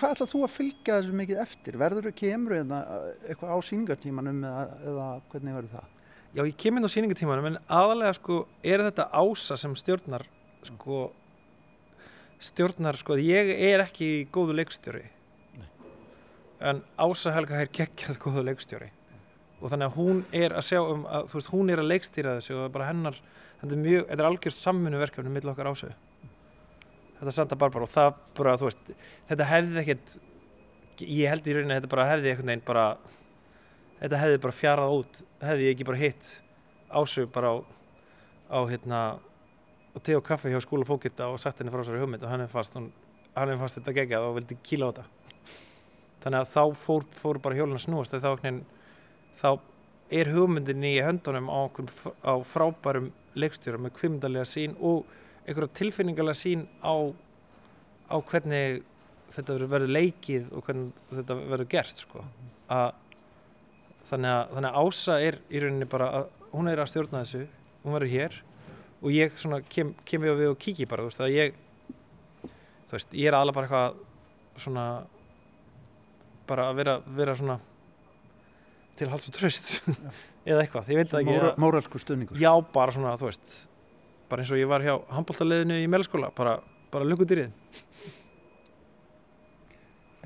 [0.00, 1.76] hvað ætlað þú að fylgja þessu mikið eftir?
[1.80, 2.78] Verður þú kemur eða
[3.28, 5.88] eitthvað á síningartímanum eða, eða hvernig verður það?
[6.30, 10.26] Já, ég kemur inn á síningartímanum en aðalega sko er þetta ása sem stjórnar
[10.66, 11.08] sko
[12.40, 15.02] stjórnar sko, ég er ekki góðu leikstjóri.
[15.60, 15.68] Nei.
[16.70, 18.92] en ása Helga er geggjað góðu leikstjóri.
[19.60, 22.36] Og þannig að hún er að sjá um að, þú veist, hún er að leikstýra
[22.38, 23.18] þessu og það er bara hennar,
[23.60, 25.98] þetta er mjög, þetta er algjörst samfunnu verkefni mill okkar ásöðu
[27.20, 28.92] þetta Santa Barbara og það bara, þú veist,
[29.28, 30.14] þetta hefði ekkert,
[31.04, 32.84] ég held í rauninni að þetta bara hefði einhvern veginn bara,
[34.00, 36.30] þetta hefði bara fjarað út, hefði ég ekki bara hitt
[36.90, 37.56] ásög bara á,
[38.50, 39.00] á hérna,
[39.94, 42.32] á te og kaffe hjá skóla fókitta og sagt henni frá sér í hugmynd og
[42.32, 42.90] hann er fast, hún,
[43.36, 45.06] hann er fast þetta gegjað og vildi kíla á þetta.
[46.20, 48.32] Þannig að þá fór, fór bara hjólun að snúast þá,
[49.40, 49.50] þá
[50.10, 51.70] er hugmyndin í höndunum á,
[52.26, 55.06] á frábærum leikstjórum með kvimdalega sín og
[55.46, 56.94] einhverja tilfinningarlega sín á,
[58.10, 58.82] á hvernig
[59.30, 62.24] þetta verður leikið og hvernig þetta verður gert sko.
[62.70, 62.90] að,
[64.08, 67.42] þannig, að, þannig að Ása er í rauninni bara að hún er að stjórna þessu
[67.84, 68.36] hún verður hér
[69.00, 69.36] og ég
[69.72, 71.54] kem, kem við og við og kíki bara þú veist, ég,
[72.90, 74.86] þú veist, ég er alveg bara eitthvað svona
[76.50, 77.58] bara að vera, vera svona
[78.98, 79.72] til hals og tröst
[80.50, 83.54] eða eitthvað, ég veit það ekki Móralsku stöðningur Já, bara svona, þú veist
[84.30, 86.58] bara eins og ég var hjá handbóltaleðinu í meðlaskóla bara,
[86.92, 88.19] bara Ég hef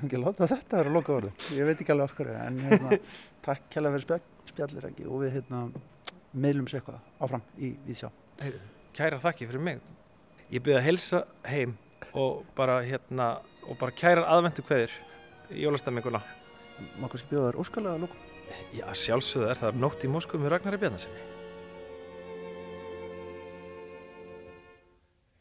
[0.09, 2.99] ekki látað þetta vera loka orðu ég veit ekki alveg af hverju en hérna,
[3.47, 5.65] takk kælega fyrir spjall, spjallir ekki og við hérna,
[6.33, 8.11] meðlum sér eitthvað áfram í Víðsjá
[8.95, 9.81] Kæra þakki fyrir mig.
[10.55, 11.73] Ég byrði að helsa heim
[12.15, 13.27] og bara hérna
[13.67, 14.93] og bara kærar aðvendu kveðir
[15.51, 16.21] í jólastemminguna
[16.99, 18.21] Má kannski bjóða þér óskalega að lókum?
[18.75, 21.21] Já, sjálfsögðu er það nótt í Moskvu með Ragnari Bjarnasinni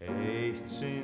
[0.04, 1.03] Eitt sinn